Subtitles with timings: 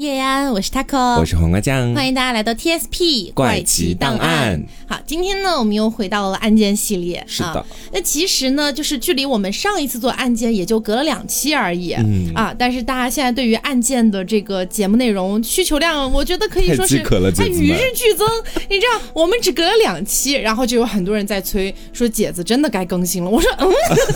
[0.00, 4.58] 叶安，我是 taco，我是黄瓜酱，欢迎大家来到 TSP 怪奇档案。
[4.88, 7.22] 好，今天呢，我们又回到了案件系列。
[7.26, 11.92] 是的，那其实呢，就是距离我们上一次做案件也就隔了两期而已。
[11.98, 17.02] 嗯啊，但是大家现在对于案件的这个节目内容需求量，我觉得可以说是
[17.36, 18.26] 它与日俱增。
[18.70, 23.28] 你知道，我们只隔了两期，然后就有很多人在催说，姐子真的该更新了。
[23.28, 23.70] 我说，嗯，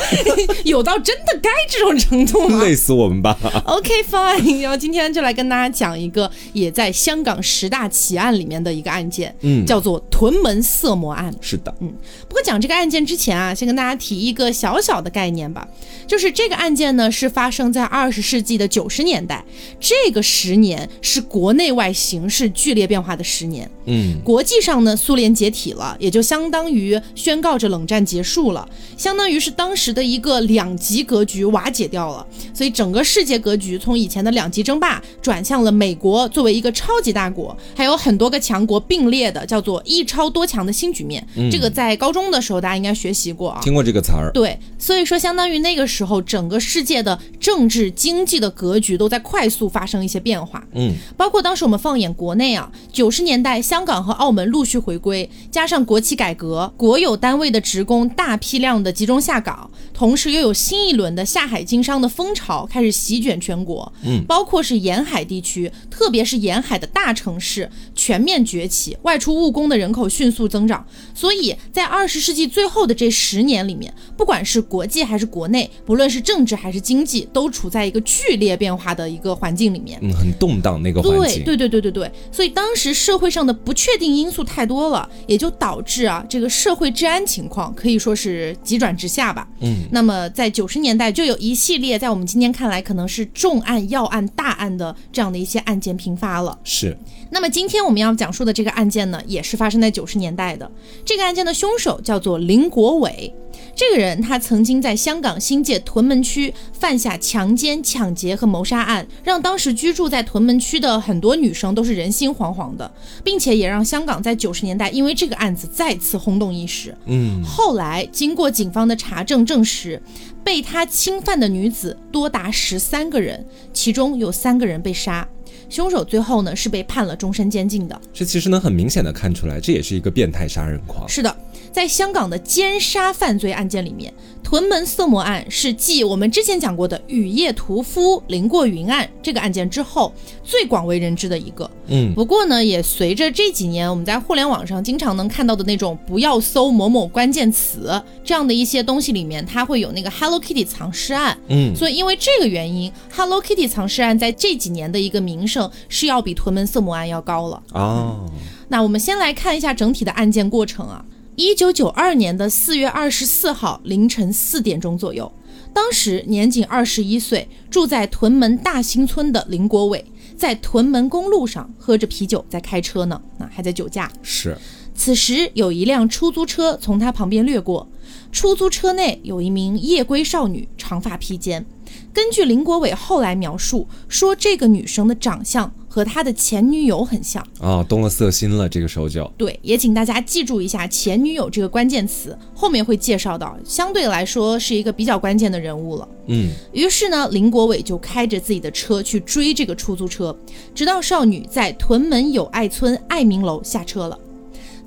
[0.65, 2.65] 有到真的该这种程度吗？
[2.65, 3.37] 累死我们吧。
[3.67, 5.74] OK fine， 然后今天就来跟大家。
[5.75, 11.35] 讲一个也在香港十大奇案里面的一个案件，嗯，叫做屯门色魔案。
[11.41, 11.93] 是的，嗯，
[12.29, 15.69] 不过讲这个案件之前啊，先跟大家提一个小小的概念吧，
[16.07, 19.45] 就是这个案件呢是发生在二十世纪的九十年代，
[19.81, 35.65] 这个十年是国内外形势剧烈变化的十年，嗯，国际上呢苏联解体了，也就相当于宣告着冷战结束了，相当于是当时的一个两极格局瓦解掉了，所以整个世界格局从以前的两极争霸转向。
[35.65, 41.27] 了美国作为一个超级大国，还有很多个强国并列的，叫做一超多强的新局面。
[41.51, 44.31] 这个在高中的时候大家应该学习过啊，听过这个词儿。
[44.35, 50.63] 对，所以说相当于那个时候整个世界的政治经济的格局都在快速发生一些变化。
[50.75, 63.93] 嗯，包括当时我们放眼国内啊，九十年代香港和澳门陆续回归，加上国企改革，国有单位的职工大批量的集中下岗，同时又有新一轮的下海经商的风潮开始席卷全国。
[64.05, 65.73] 嗯，包括是沿海地区。
[65.91, 70.87] 特别是沿海的大城市全面崛起，外出务工的人口迅速增长。
[71.13, 79.99] 所以在二十世纪最后的这十年里面，不管是国际还是国内，不论是政治还是经济，都处在一个剧烈变化的一个环境里面。
[80.01, 81.43] 嗯，很动荡那个环境。
[81.45, 82.13] 对对对对对对。
[82.31, 89.47] 所以当时社会上的不确定因素太多了，也就导致啊，这个社会治安情况可以说是急转直下吧。
[89.61, 89.85] 嗯。
[89.93, 95.45] 那么在九十年代就有一系列在我们今天看来可能是重案要案大案的这样的。
[95.45, 96.97] 一些案件频发了，是。
[97.29, 100.71] 那么今天我们要讲述的这个案件呢，也是发生在九十年代的。
[101.05, 103.35] 这个案件的凶手叫做林国伟。
[103.77, 112.91] 这个人他曾经在香港新界屯门区犯下强奸、抢劫和谋杀案，让当时居住在屯门区的很多女生都是人心惶惶的，
[113.23, 116.95] 并且也让香港在九十年代因为这个案子再次轰动一时。
[117.07, 120.01] 嗯，后来经过警方的查证证实，
[120.43, 125.27] 被他侵犯的女子多达十三个人，其中有三个人被杀。
[125.71, 128.01] 凶手最后呢是被判了终身监禁的。
[128.13, 131.09] 这其实能很明显的看出来，这也是一个变态杀人狂。
[131.09, 131.35] 是的。
[131.75, 134.15] 在香港的奸杀犯罪案件里面，
[134.45, 140.15] 屯门色魔案是继我们之前讲过的雨夜屠夫林过云案这个案件之后
[140.45, 141.69] 最广为人知的一个。
[141.89, 151.37] 嗯，不过呢，也随着这几年我们在互联网上经常能看到的那种不要搜某某关键词这样的一些东西里面，它会有那个 Hello Kitty 藏尸案。
[151.49, 157.61] 嗯，所以因为这个原因，Hello Kitty 藏尸案在这几年的一个名声是要比屯门色魔案要高了。
[157.73, 158.31] 哦，
[158.69, 161.05] 那我们先来看一下整体的案件过程啊。
[161.37, 165.33] 一九九二年的四月二十四号凌晨四点钟左右，
[165.73, 170.05] 当时年仅二十一岁，住在屯门大兴村的林国伟，
[170.37, 174.09] 在屯门公路上喝着啤酒在开车呢，啊，还在酒驾。
[174.23, 174.57] 是，
[174.95, 177.89] 此时有一辆出租车从他旁边掠过，
[178.31, 181.67] 出租车内有一名夜归少女，长发披肩。
[182.13, 185.73] 根据林国伟后来描述说，这个女生的长相。
[185.95, 188.69] 和他的前女友很像啊，动了色心了。
[188.69, 196.09] 这个时候就对，也请大家记住一下“前女友”这个关键词，后面会介绍到，相对来说是一个比较关键的人物了。
[196.27, 200.37] 嗯，于是呢，林国伟就开着自己的车去追这个出租车，
[200.75, 204.19] 直到少女在屯门友爱村爱民楼下车了。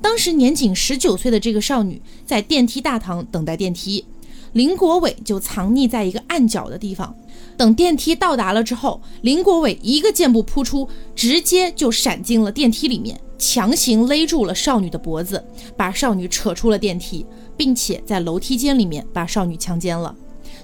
[0.02, 4.04] 当时年仅十九岁的这个少女在电梯大堂等待电梯，
[4.52, 7.16] 林国伟就藏匿在一个暗角的地方。
[7.58, 15.44] 等电梯到达了之后，林国伟一个箭步扑出，直接就闪进了电梯里面，强行勒住了少女的脖子，
[15.76, 17.26] 把少女扯出了电梯，
[17.58, 20.16] 并且在楼梯间里面把少女强奸了，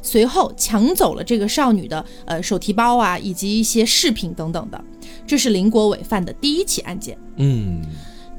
[0.04, 4.80] 随后抢走了这个少女的呃手提包啊，以及一些饰品等等的。
[5.26, 7.18] 这是林国伟犯的第一起案件。
[7.38, 7.82] 嗯。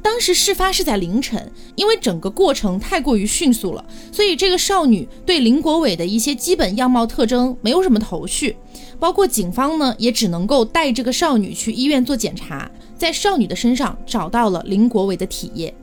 [0.05, 8.55] 当时事发是在凌晨，因为整个过程太过于迅速了，所以这个少女对林国伟的一些基本样貌特征没有什么头绪，
[9.01, 15.75] 包括警方呢也只能够带这个少女去医院做检查，在少女的身上找到了林国伟的体液。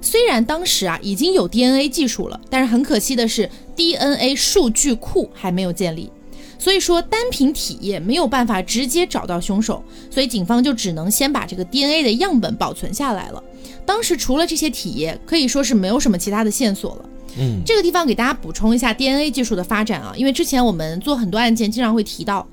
[0.00, 6.10] 虽然当时啊已经有 DNA 技术了，但是很可惜的是 DNA 数据库还没有建立，
[6.58, 13.42] 所以说单凭体液没有办法直接找到凶手，所以警方就只能先把这个 DNA 的样本保存下来了。
[13.86, 17.08] 当时除了这些体液，可以说是没有什么其他的线索了。
[17.38, 22.46] 嗯，这个地方给大家补充一下 DNA 技术的发展啊，因为之前我们做很多案件，经常会提到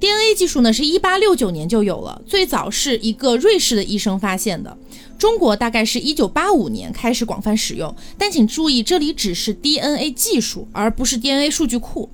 [0.00, 4.76] DNA 技术呢是一八六九年就有了，最早是一个瑞士的医生发现的。
[5.18, 12.10] 中国大概是一九八五年开始广泛使用，但请注意，这里只是 DNA 技术，而不是 DNA 数据库。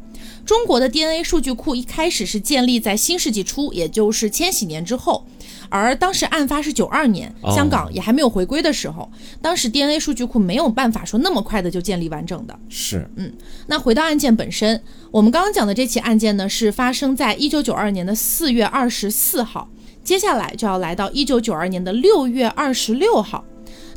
[0.48, 5.26] 中国的 DNA 数据库一开始是建立在新世纪初，也就是千禧年之后。
[5.68, 9.12] 而当时案发是九二年，香港也还没有回归的时候，
[9.42, 12.58] 当时 DNA 数据库没有办法说那么快的就建立完整的。
[12.70, 13.30] 是，嗯，
[13.66, 19.68] 那回到案件本身，我们刚刚讲的这起案件呢，是发生在一九九二年的四月二十四号，
[20.02, 23.44] 接下来就要来到一九九二年的六月二十六号。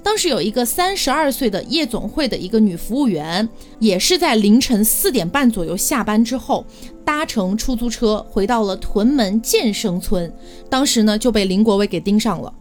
[0.04, 3.48] 当时有一个三十二岁的夜总会的一个女服务员，
[3.80, 6.66] 也是在凌晨四点半左右下班之后，
[7.06, 10.34] 搭乘出租车回到了屯门建生村，
[10.70, 12.54] 当时呢就被林国伟给盯上了。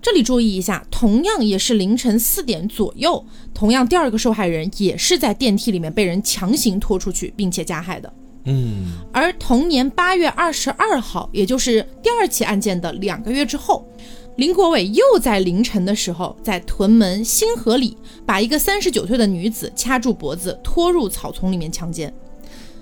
[0.00, 8.12] 这里注意一下，同样也是凌晨四点左右，同样第二个受害人也是在电梯里面被人强行拖出去，并且加害的。
[8.44, 13.86] 嗯，而同年八月二十二号，也就是第二起案件的两个月之后。
[14.36, 17.96] 林国伟又在凌晨的时候，在屯门新河里
[18.26, 22.12] 把一个三十九岁的女子掐住脖子，拖入草丛里面强奸。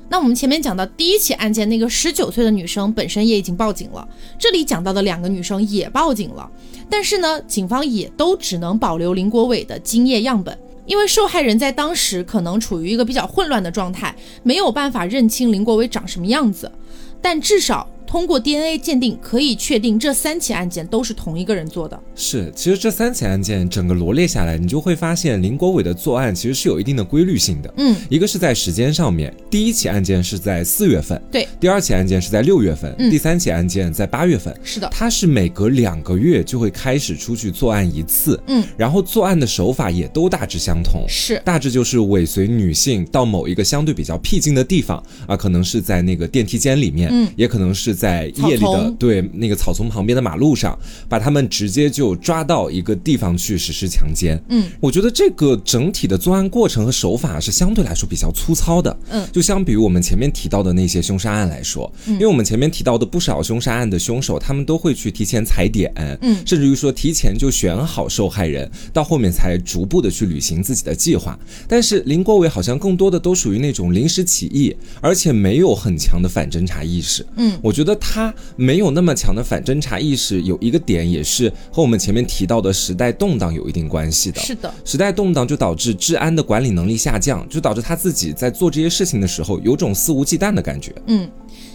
[0.09, 4.07] 那我们前面讲到第一起案件，那个十九岁的女生本身也已经报警了。
[4.37, 6.51] 这里讲到的两个女生也报警了，
[6.91, 14.13] 但是呢，警方也都只能保留林国伟的精液样本，因为受害人在当时可能处于一个比较混乱的状态，
[14.43, 16.73] 没有办法认清林国伟长什么样子，
[17.23, 17.89] 但至少。
[18.15, 22.01] 通过 DNA 鉴定，可以确定这三起案件都是同一个人做的。
[22.15, 27.75] 是，其实这三起案件整个罗列下来，你就会发现林国伟的作案其实是有一定的规律性的。
[27.77, 34.57] 嗯，一个是在时间上面，第一起案件是在四月份，对；第二起案件是在六月份，第三起案件在八月份。
[34.63, 38.41] 是的，他是每隔两个月就会开始出去作案一次。
[38.47, 48.95] 嗯，然后作案的手法也都大致相同，是，大致就是尾随女性到某一个相对比较僻静的地方啊，可能是在那个电梯间里面，嗯，也可能是在夜里的。
[48.99, 50.79] 对，那个草丛旁边的马路上，
[51.09, 54.41] 把他们直接就抓到一个地方去实施强奸。
[54.49, 58.97] 嗯，我觉得这个整体的作案过程和手法是相对来说比较粗糙的。
[59.11, 71.39] 嗯，就相比于我们前面提到的那些凶杀案来说，因为我们前面提到的不少凶杀案的凶手，他们都会去提前踩点，嗯，甚至于说提前就选好受害人，到后面才逐步的去履行自己的计划。
[71.69, 77.25] 但是林国伟好像更多的都属于那种临时起意，而且没有很强的反侦查意识。
[77.37, 78.75] 嗯，我觉得他没。
[78.75, 84.41] 没有那么强的反侦查意识，有一个点也是和我们前面提到的时代动荡有一定关系的。
[84.41, 90.93] 是的，时代动荡就导致治安的管理能力下降，就导致他自己在做这些事情的时候有种肆无忌惮的感觉。
[91.07, 91.31] 嗯，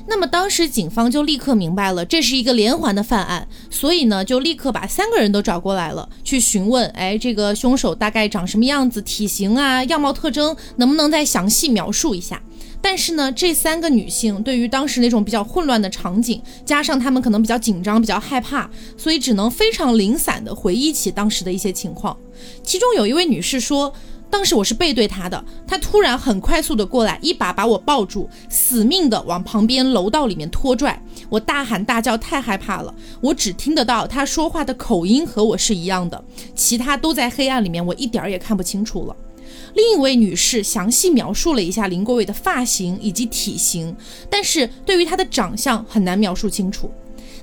[0.09, 12.41] 那么当时警方就立刻明白了这是一个连环的犯案，所以呢就立刻把三个人都找过来了，去询问，哎，这个凶手大概长什么样子，体型啊，样貌特征，能不能再详细描述一下？
[12.81, 22.17] 但是呢，这三个女性对于当时那种比较混乱的场景，加上她们可能比较紧张、比较害怕，所以只能非常零散的回忆起当时的一些情况。
[22.63, 23.93] 其中有一位女士说，
[24.29, 31.01] 当时我是背对她的，她突然很快速的过来，一把把我抱住，死命的往旁边楼道里面拖拽。
[31.29, 36.23] 我大喊大叫，太害怕了，我只听得到她说话的口音和我是一样的，
[36.55, 39.15] 其他都在黑暗里面，我一点儿也看不清楚了。
[39.73, 43.95] 另一位女士详细描述了一下林国伟的发型以及体型，
[44.29, 46.91] 但是对于他的长相很难描述清楚。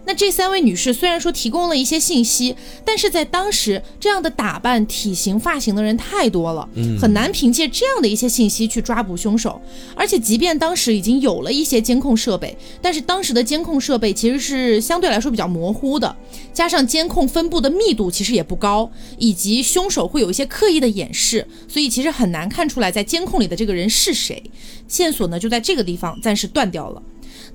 [0.07, 2.55] 那这三位女士虽然说提供了一些信息，
[2.85, 6.67] 但是在当时这样的打扮、体型、发型的人太多了，
[7.01, 9.61] 很难凭借这样的一些信息去抓捕凶手。
[9.95, 16.15] 而且，即便当时已经有了一些监控设备，但是当时的监控设备其实是相对来说比较模糊的，
[16.53, 18.89] 加上监控分布的密度其实也不高，
[19.19, 24.41] 以及凶手会有一些刻意的掩饰，所以其实很难看出来在监控里的这个人是谁。
[24.87, 27.03] 线索呢就在这个地方暂时断掉了。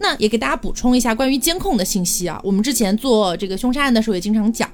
[0.01, 4.67] 那也给大家补充一下关于监控的信息啊，我们之前做这个凶杀案的时候也经常讲，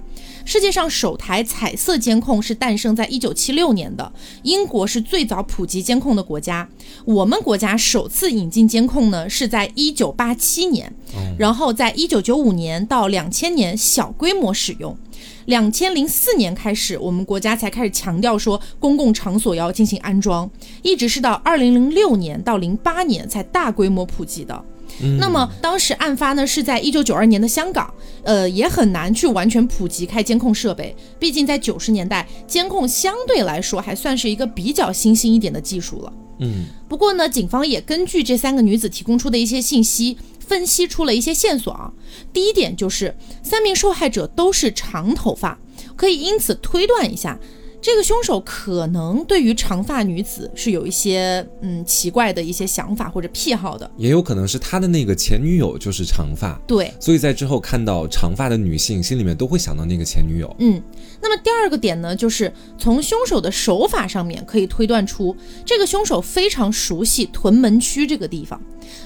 [0.45, 4.09] 世界上首台彩色监控是诞生在一九七六年的，
[4.43, 6.67] 英国是最早普及监控的国家，
[7.03, 10.91] 我们国家首次引进监控呢是在一九八七年，
[11.37, 14.97] 然后在一九九五年到两千年小规模使用，
[15.47, 20.49] 两千零四年开始我们国家才开始强调说公共场所要进行安装，
[20.83, 24.63] 一直是到二零零六年到零八年才大规模普及的。
[25.19, 36.13] 那么当时案发呢是在一九九二年的香港，呃，也很难去完全普及开监控设备，毕竟在九十年代，监控相对来说还算是一个比较新兴一点的技术了。
[36.39, 41.91] 嗯，不过呢，警方也根据这三个女子提供出的一些信息，分析出了一些线索啊。
[42.31, 45.59] 第一点就是三名受害者都是长头发，
[45.95, 47.39] 可以因此推断一下。
[47.87, 60.53] 这个凶手可能对于长发女子是有一些嗯奇怪的一些想法或者癖好的，也有可能是他的那个前女友就是长发，对，所以在之后看到长发的女性，心里面都会想到那个前女友。
[60.59, 60.83] 嗯，
[61.21, 68.61] 那么第二个点呢，就是从凶手的手法上面可以推断出，这个凶手非常熟悉屯门区这个地方，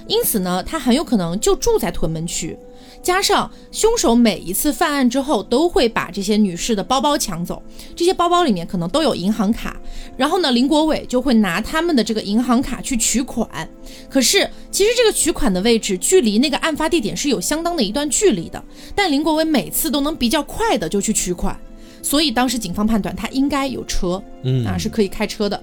[0.07, 2.57] 因此呢，他很有可能就住在屯门区。
[3.01, 7.61] 加上凶手每一次犯案之后，都会把这些女士的包包抢走，
[7.95, 9.75] 这些包包里面可能都有银行卡，
[10.15, 13.67] 然后呢，林国伟就会拿他们的这个银行卡去取款。
[14.09, 18.63] 可是其实这个取款的位置距离那个案发地点是有相当的一段距离的，
[18.95, 21.59] 但林国伟每次都能比较快的就去取款，
[22.03, 25.61] 所以当时警方判断他应该有车，嗯啊是可以开车的。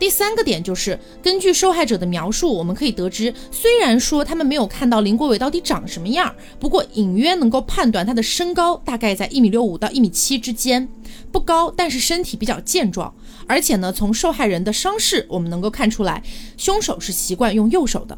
[0.00, 10.88] 第三个点就是根据受害者的描述，我们可以得知，虽然说他们没有看到林国伟到底长什么样，不过隐约能够判断他的身高大概在一米六五到一米七之间，
[11.30, 13.14] 不高，但是身体比较健壮，
[13.46, 16.22] 而且呢，从受害人的伤势我们能够看出来，
[16.56, 18.16] 凶手是习惯用右手的。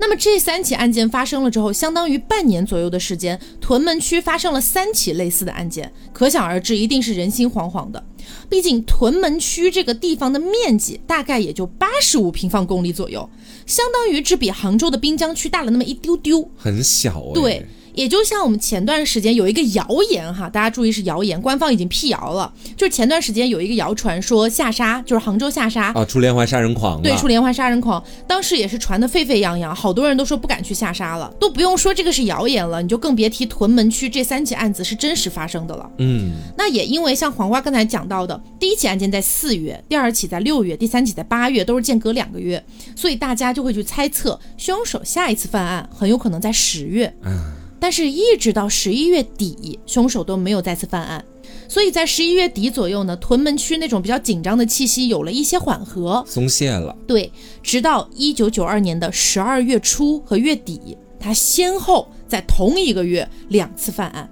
[0.00, 8.02] 那么这三起案件发生了之后，相当于半年左右的时间，屯门区发生了三起类似的案件，可想而知，一定是人心惶惶的。
[8.48, 13.28] 毕竟屯门区这个地方的面积大概也就八十五平方公里左右，
[13.66, 17.22] 相当于只比杭州的滨江区大了那么一丢丢，很小。
[17.34, 17.66] 对。
[17.94, 22.52] 也就像我们前段时间有一个谣言哈，大家注意是谣言，官方已经辟谣了。
[22.76, 27.02] 就是前段时间有一个谣传说下沙，就是杭州下沙啊，出连环杀人狂。
[27.02, 35.90] 对，出连环杀人狂，当时也是传的沸沸扬扬，好多人都说不敢去下沙了，都不用说这个是谣言了，你就更别提屯门区这三起案子是真实发生的了。
[35.98, 42.62] 嗯，那也因为像黄瓜刚才讲到的，第一起案件在四月，第二起在六月，第三起在八月，都是间隔两个月，
[42.96, 47.12] 所以大家就会去猜测凶手下一次犯案很有可能在十月。
[47.22, 47.59] 嗯。
[47.80, 51.24] 但是，一直到十一月底，凶手都没有再次犯案，
[51.66, 56.94] 所以在十一月底左右呢，屯门区那种比较紧张的气息有了一些缓和，松懈了。
[57.06, 57.32] 对，
[57.62, 64.30] 直到一九九二年的十二月初和月底，他先后在同一个月两次犯案。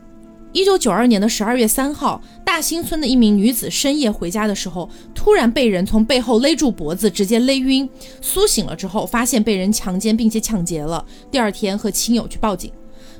[0.52, 7.88] 一九九二年的十二月三号，大兴村的一名女子深夜回家的时候，突然被人从背后勒住脖子，直接勒晕。
[8.22, 11.04] 苏醒了之后，发现被人强奸并且抢劫了。
[11.30, 12.72] 第二天和亲友去报警。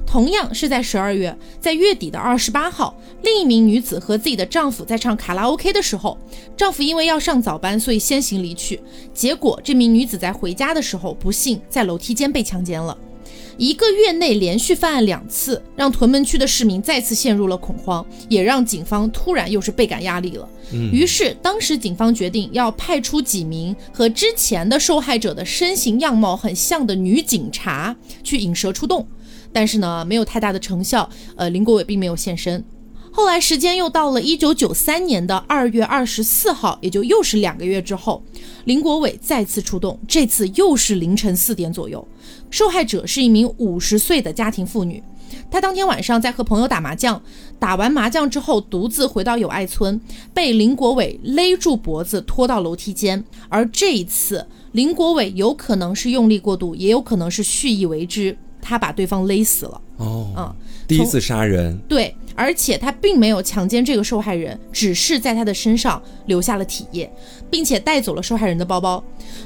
[0.09, 6.17] 同样是在十二月，在月底的二十八号，另一名女子和自己的丈夫在唱卡拉 OK 的时候，
[6.57, 8.81] 丈夫因为要上早班，所以先行离去。
[9.13, 12.97] 结果这名女子在回家的时候，不幸在楼梯间被强奸了。
[13.59, 20.49] 一个月内连续犯案两次，让屯门区的市民再次陷入了恐慌，也让警方突然又是倍感压力了。
[20.93, 29.07] 于是当时警方决定要派出几名和之前的受害者的身形样貌很像的女警察去引蛇出洞。
[29.53, 31.09] 但是呢，没有太大的成效。
[31.37, 32.65] 呃，林国伟并没有现身。
[33.11, 38.23] 后来时间又到了一九九三年的二月二十四号，也就又是两个月之后，
[38.65, 39.99] 林国伟再次出动。
[40.07, 42.07] 这次又是凌晨四点左右，
[42.51, 45.03] 受害者是一名五十岁的家庭妇女。
[45.51, 47.21] 她当天晚上在和朋友打麻将，
[47.59, 50.01] 打完麻将之后独自回到友爱村，
[50.33, 53.25] 被林国伟勒住脖子拖到楼梯间。
[53.49, 58.37] 而这一次，林国伟有可能是用力过度，也有可能是蓄意为之。
[58.69, 60.55] 他把对方勒死了哦，嗯，
[60.87, 67.11] 第一次杀人，对，而且他并没有强奸这个受害人，只是在他的身上留下了体液，
[67.51, 69.03] 并且带走了受害人的包包。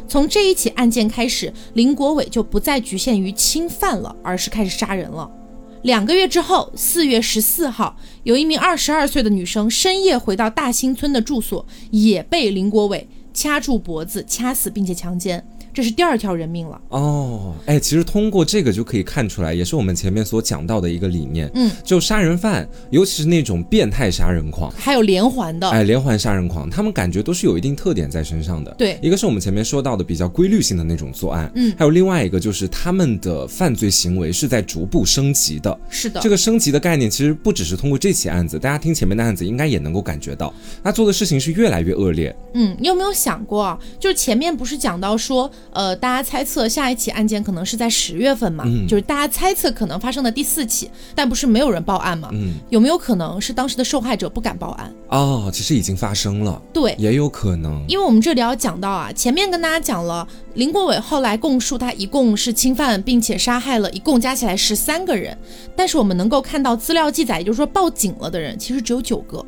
[0.08, 5.30] 从这一起案件开始，林国伟就不再局限于侵犯了，而是开始杀人了。
[5.82, 15.44] 两个月之后，四月十四号，有一名二十二岁的女生深夜回到大兴村的住所，也被林国伟掐住脖子掐死，并且强奸。
[15.72, 16.80] 这是第二条人命了。
[16.88, 40.52] 哦，哎，其实通过这个就可以看出来，也是我们前面所讲到的一个理念，嗯，就杀人犯，尤其是那种变态杀人狂，还有连环的，哎，连环杀人狂，他们感觉都是有一定特点在身上的，对，一个是我们前面说到的比较规律性的那种作案，嗯，还有另外一个就是他们的犯罪行为是在逐步升级的，是的，这个升级的概念其实不只是通过这起案子，大家听前面的案子应该也能够感觉到，
[40.84, 46.42] 他做的事情是越来越恶劣，嗯，你有没有想过，就是前面不是讲到说，呃，大家猜。
[46.44, 48.64] 测下一起案件可能是在十月份嘛？
[48.66, 52.28] 嗯，就是大家猜测可能发生的第四起，但不是没有人报案嘛？
[52.32, 54.92] 嗯，有没有可能是当时的受害者不敢报案？
[55.08, 56.60] 哦，其实已经发生了。
[56.74, 57.82] 对，也有可能。
[57.88, 65.34] 因为我们这里要讲到啊，前面跟大家讲了，林国伟后来供述他一共是侵犯并且杀害了一共加起来十三个人，
[65.74, 69.42] 但是我们能够看到资料记载，也就是说报警了的人其实只有九个，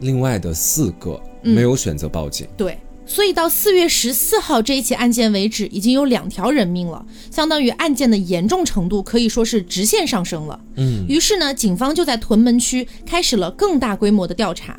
[0.00, 2.46] 另外的四个没有选择报警。
[2.56, 2.78] 对。
[3.06, 10.60] 所以到四月十四号这一起案件为止，已经有两条人命了，相当于案件的严重程度可以说是直线上升了。
[10.74, 14.78] 嗯，于是呢，警方就在屯门区开始了更大规模的调查，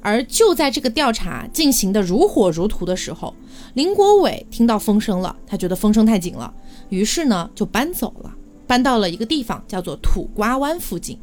[0.00, 3.34] 而就在这个调查进行的如火如荼的时候，
[3.74, 6.52] 林国伟听到风声了，他觉得风声太紧了，
[6.90, 8.30] 于是呢就搬走了，
[8.66, 11.18] 搬到了一个地方叫做土瓜湾附近。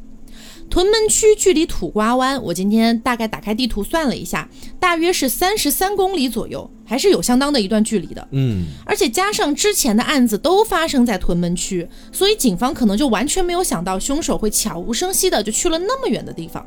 [0.70, 4.48] 屯门区距离土瓜湾，我今天大概打开地图算了一下，
[4.78, 8.28] 大约是三十三公里左右，还是有相当的一段距离的。
[8.30, 16.64] 嗯，而且加上之前的案子都发生在屯门区，所以警方可能就完全没有想到凶手会悄无声息的就去了那么远的地方，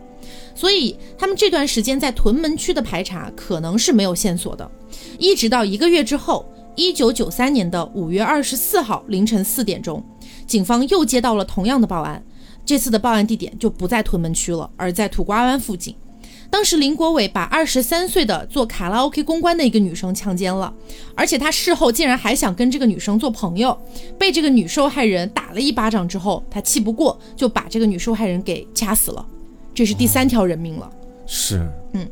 [0.54, 4.70] 所以他们这段时间在屯门区的排查可能是没有线索的，
[5.18, 6.46] 一直到一个月之后，
[6.76, 10.04] 一九九三年的五月二十四号凌晨四点钟，
[10.46, 12.22] 警方又接到了同样的报案。
[12.66, 15.96] 这次的报案地点就不在屯门区了，而在土瓜湾附近。
[16.50, 20.72] 当时林国伟把二十三岁的做卡拉 OK 公关的一个女生强奸了，
[21.16, 23.76] 而且他事后竟然还想跟这个女生做朋友，
[24.20, 29.26] 被这个女受害人打了一巴掌之后，他气不过，就把这个女受害人给掐死了。
[29.74, 30.92] 这是第三条人命了。
[31.26, 32.08] 是，嗯。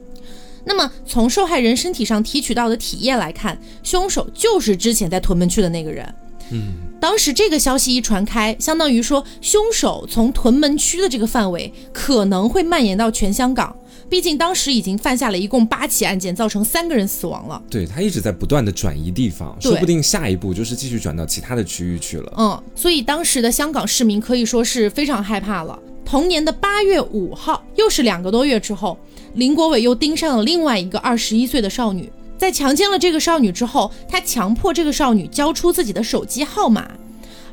[0.64, 6.12] 那么从受害人身体上提取到的体液来看，凶手就是之前在屯门区的那个人。
[6.52, 13.76] 嗯，当时这个消息一传开，相当于说凶手从屯门区的这个范围可能会蔓延到全香港。
[14.10, 17.62] 毕竟当时已经犯下了一共八起案件，造成三个人死亡了。
[17.70, 22.34] 对他一直在不断的转移地方，说不定下一步就是继续转到其他的区域去了。
[22.38, 25.80] 嗯，所以当时的香港市民可以说是非常害怕了。
[26.04, 28.98] 同年的八月五号，又是两个多月之后，
[29.36, 32.12] 林国伟又盯上了另外一个二十一岁的少女。
[32.42, 36.90] 在强奸了这个少女之后，他强迫这个少女交出自己的手机号码，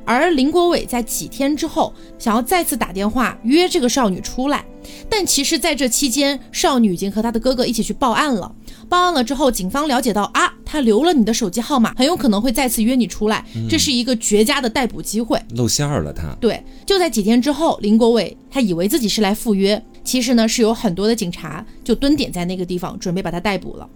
[0.02, 4.64] 而林国伟在几天之后想要再次打电话约这个少女出来，
[5.06, 8.50] 但其实在这期间，少女已经和他的哥哥一起去报案了。
[8.88, 16.10] 报案了之后，警方了解到啊，他留了你的手机号码，很有可能会再次约你出来，这是一个绝佳的逮捕机会，露馅儿了。
[16.14, 23.86] 他对，就在几天之后，林国伟他以为自己是来赴约，其实呢是有很多的警察就蹲点在那个地方，准备把他逮捕了。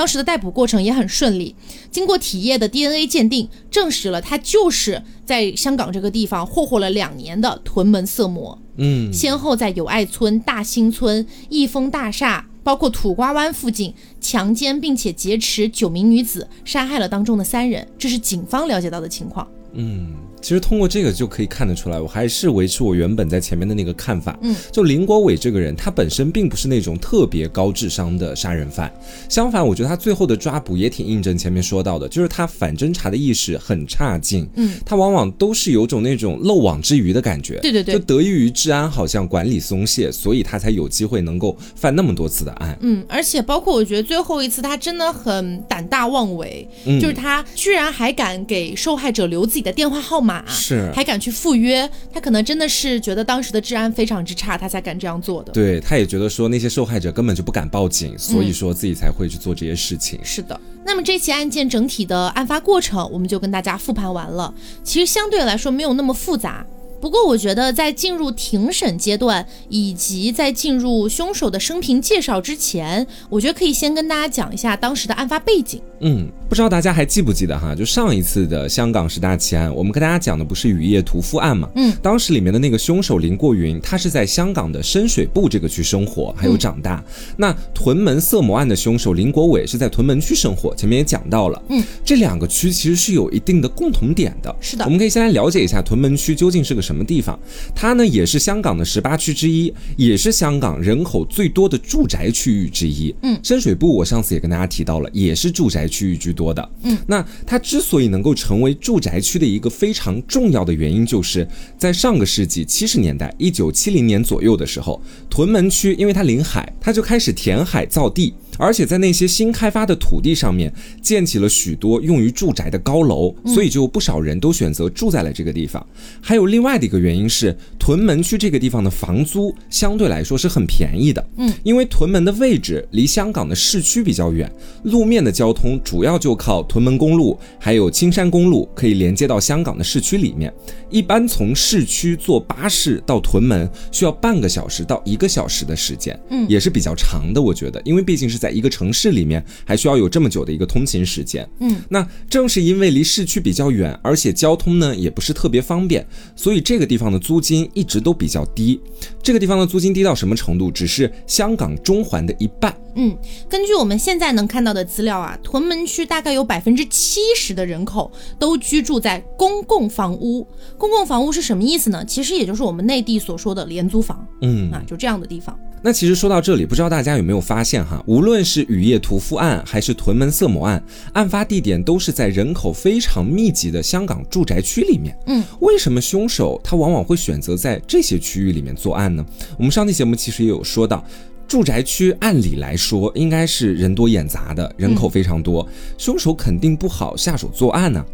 [0.00, 1.54] 当时的逮捕过程也很顺利，
[1.90, 8.58] 经过体液的 DNA 鉴定，证实了他就是在香港这个地方霍霍了两年的屯门色魔。
[8.76, 17.86] 嗯，先后在友爱村、大兴村、益丰大厦，包括土瓜湾附近强奸并且劫持九名女子，杀害了当中的三人。
[17.98, 19.46] 这是警方了解到的情况。
[19.74, 20.14] 嗯。
[20.40, 24.38] 其实通过这个就可以看得出来，我还是维持我原本在前面的那个看法。
[24.42, 28.92] 嗯，就林国伟这个人，他本身并不是那种特别高智商的杀人犯，
[29.28, 34.48] 相反，我觉得他最后的抓捕也挺印证前面说到的，就是他反侦查的意识很差劲。
[34.54, 37.58] 嗯，他往往都是有种那种漏网之鱼的感觉。
[37.60, 42.76] 对对对，就得益于治安好像管理松懈，所以他才有机会能够犯那么多次的案。
[42.80, 46.66] 嗯，而且包括我觉得最后一次他真的很胆大妄为，
[47.00, 51.04] 就是他居然还敢给受害者留自己的电话号码，是还。
[51.10, 55.50] 敢去赴约，他可能真的是觉得当时的治安非常之差，他才敢这样做的。
[55.50, 60.20] 对，他也觉得说那些受害者根本就不敢报警，所以说自己才会去做这些事情。
[60.22, 64.54] 是的，那么这起案件整体的案发过程，我们就跟大家复盘完了。
[64.84, 66.64] 其实相对来说没有那么复杂。
[67.00, 75.80] 不过，我觉得在进入庭审阶段，以及在进入凶手的生平介绍之前，我觉得可以先跟大家讲一下当时的案发背景。
[76.02, 77.74] 嗯，不知道大家还记不记得哈？
[77.74, 81.68] 就上一次的香港十大奇案，我们跟大家讲的不是雨夜屠夫案嘛？
[81.74, 87.02] 嗯，当时里面的那个凶手林过云，他是在香港的深水埗这个区生活，还有长大。
[87.36, 91.62] 那屯门色魔案的凶手林国伟是在屯门区生活，前面也讲到了。
[91.68, 94.54] 嗯，这两个区其实是有一定的共同点的。
[94.60, 97.38] 是的，我们可以先来了解一下屯门区究竟是个什么地方。
[97.72, 103.14] 它呢也是香港的十八区之一，也是香港人口最多的住宅区域之一。
[103.22, 106.70] 嗯，深水埗我上次也跟大家提到了，也是住宅区域居多的。
[106.82, 111.46] 嗯，那它之所以能够成为住宅区的一个非常重要的原因，就是
[111.78, 118.34] 在上个世纪七十年代，一九七零年左右的时候，屯门区因为它临海，它就开始填海造地。
[118.58, 125.84] 而且在那些新开发的土地上面建起了许多用于住宅的高楼，所以就不少人都选择住在了这个地方。
[126.20, 131.26] 还有另外的一个原因是，屯门区这个地方的房租相对来说是很便宜的。
[131.36, 134.50] 嗯，因为屯门的位置离香港的市区比较远，
[134.84, 140.52] 路面的交通主要就靠屯门公路还有青山公路可以连接到香港的市区里面。
[140.90, 147.40] 一般从市区坐巴士到屯门需要半个小时到一个小时的时间，嗯，也是比较长的。
[147.40, 158.80] 我觉得，因为毕竟是在一个城市里面还需要有这么久的一个通勤时间，嗯，那正是因为离市区比较远，而且交通呢也不是特别方便，所以这个地方的租金一直都比较低。
[159.22, 160.70] 这个地方的租金低到什么程度？
[160.70, 162.74] 只是香港中环的一半。
[162.96, 163.16] 嗯，
[163.48, 170.46] 根据我们现在能看到的资料啊，屯门区大概有百分之七十的人口都居住在公共房屋。
[170.76, 172.04] 公共房屋是什么意思呢？
[172.04, 174.26] 其实也就是我们内地所说的廉租房。
[174.42, 175.56] 嗯，啊，就这样的地方。
[175.82, 180.82] 那其实说到这里，不知道大家有没有发现哈，无论是雨夜屠夫案还是屯门色魔案，
[181.14, 185.16] 案发地点都是在人口非常密集的香港住宅区里面。
[185.26, 189.24] 嗯，为什么凶手他往往会选择在这些区域里面作案呢？
[189.56, 191.02] 我们上期节目其实也有说到，
[191.48, 195.66] 住宅区按理来说应该是人多眼杂的，人口非常多，
[195.96, 198.04] 凶手肯定不好下手作案呢。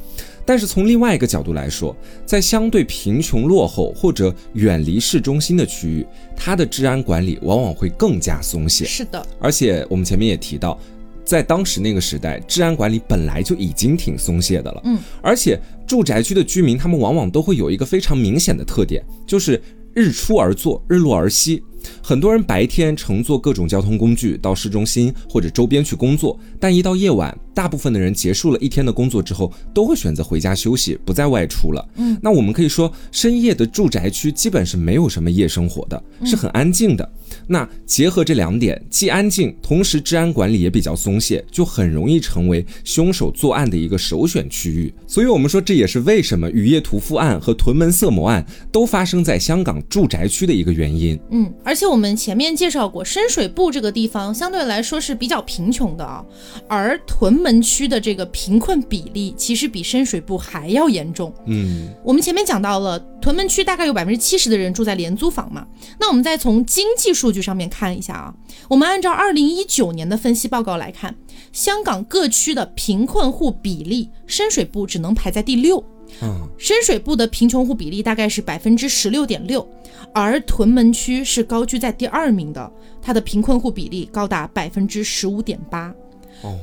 [0.46, 6.06] 但是从另外一个角度来说，在相对贫穷落后或者远离市中心的区域，
[6.36, 8.84] 它的治安管理往往会更加松懈。
[8.84, 10.78] 是的，而且我们前面也提到，
[11.24, 14.80] 在当时那个时代，治安管理本来就已经挺松懈的了。
[14.84, 19.60] 嗯，而且住宅区的居民，他们往往都会有一个非常明显的特点，就是
[19.94, 21.60] 日出而作，日落而息。
[22.02, 31.88] 很多人白天乘坐各种交通工具到市中心或者周边去工作，但一到夜晚，大部分的人结束了一天的工作之后，都会选择回家休息，不再外出了。
[31.94, 37.10] 嗯，那我们可以说，深夜的住宅区基本是没有什么夜生活的，是很安静的。
[37.46, 44.92] 那结合这两点，既安静，同时治安管理也比较松懈，就很容易成为凶手作案的一个首选区域。
[45.06, 51.18] 所以，我们说这也是为什么雨夜屠夫案和屯门色魔案都发生在香港住宅区的一个原因。
[51.30, 56.22] 嗯，而且我们前面介绍过，深水埗这个地方相对来说是比较贫穷的啊，
[56.68, 61.32] 而屯门区的这个贫困比例其实比深水埗还要严重。
[61.46, 65.64] 嗯，我们前面讲到了屯门区大概有百分之七十的人住在廉租房嘛，
[66.00, 68.34] 那我们再从经济数据上面看一下啊，
[68.68, 71.14] 我们按照二零一九年的分析报告来看，
[71.52, 75.82] 香港各区的贫困户比例，深水埗只能排在第六。
[76.22, 79.66] 嗯，深水埗的贫穷户比例大概是百分之十六点六，
[80.12, 85.94] 而屯门区是高居在第二名的，它的贫困户比例高达百分之十五点八。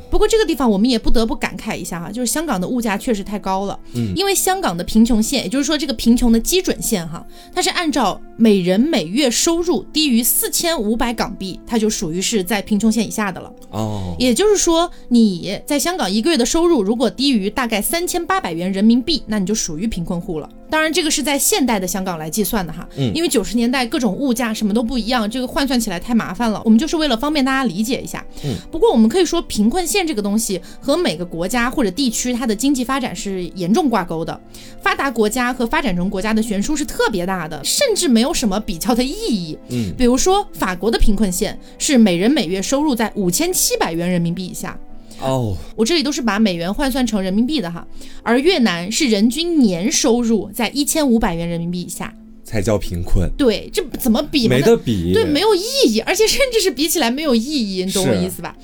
[0.10, 3.78] 不过这个地方我们也不得不感慨一下哈，就是香港的物价确实太高了。
[3.96, 13.52] 嗯，因为香港的贫穷线，也就是说这个贫穷的基准线哈，它是按照每人每月收入低于四千五百港币，它就属于是在贫穷线以下的了。
[13.72, 20.50] 哦，也就是说你在香港一个月的收入如果低于大概三千八百元人民币，那你就属于贫困户了。
[20.74, 26.60] 当然，这个是在现代的香港来计算的哈，嗯，因为九十年代各种物价什么都不一样，这个换算起来太麻烦了。
[26.66, 28.56] 我们就是为了方便大家理解一下，嗯。
[28.72, 34.42] 不过我们可以说，贫困线这个东西和每个国家或者地区它的经济发展是严重挂钩的。
[34.82, 39.56] 发达国家和发展中国家的悬殊是特别大的，甚至没有什么比较的意义。
[39.70, 44.76] 嗯，比如说法国的贫困线是每人每月收入在五千七百元人民币以下。
[45.24, 47.88] 哦，我这里都是把美元换算成人民币的哈，
[48.22, 53.30] 而越南是人均年收入在一千五百元人民币以下才叫贫困。
[53.38, 54.48] 对，这怎么比？
[54.48, 55.14] 没得比。
[55.14, 58.56] 对，没有意义，而且甚至是比起来没有意义，你懂我意思吧？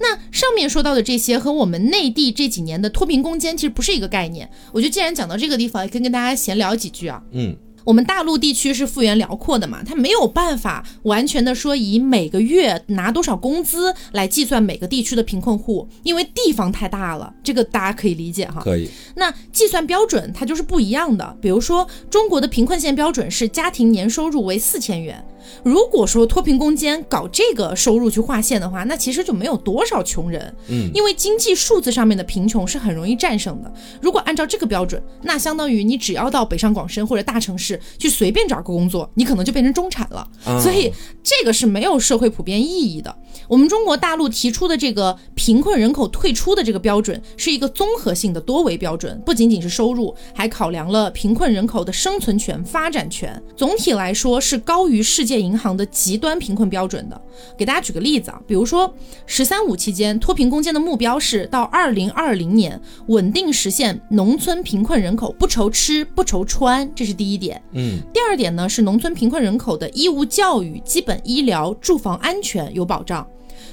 [0.00, 4.48] 那上面说到的这些和我们内地这几年的脱贫攻坚其实不是一个概念。
[4.72, 7.22] 我觉得既然讲到这个地方，也可以跟大家闲聊几句啊。
[7.32, 7.56] 嗯。
[7.88, 18.60] 我们大陆地区是幅员辽阔的嘛，它没有办法完全的说以每个月拿多少工资来计算每个地区的贫困户，因为地方太大了，这个大家可以理解哈。
[18.62, 18.90] 可以。
[19.16, 25.24] 那计算标准它就是不一样的，比如说中国的贫困线标准是家庭年收入为四千元。
[25.62, 33.72] 如果说脱贫攻坚搞这个收入去划线的话，那其实就没有多少穷人，嗯，因为经济数字上面的贫穷是很容易战胜的。
[34.00, 40.28] 如果按照这个标准，那相当于你只要到北上广深或者大城市去随便找个工作，你可能就变成中产了。
[40.62, 43.14] 所以这个是没有社会普遍意义的。
[43.48, 53.40] 我们中国大陆提出的这个贫困人口退出的这个标准是一个综合性的多维标准，不仅仅是收入，还考量了贫困人口的生存权、发展权。
[53.56, 57.20] 总体来说是高于世界银行的极端贫困标准的。
[57.56, 58.92] 给大家举个例子啊，比如说
[59.26, 67.60] “十三五”期间脱贫攻坚的目标是到二零二零年稳定实现农村贫困人口不愁吃不愁穿，这是第一点。
[67.72, 73.26] 嗯，第二点呢是农村贫困人口的义务教育、基本医疗、住房安全有保障。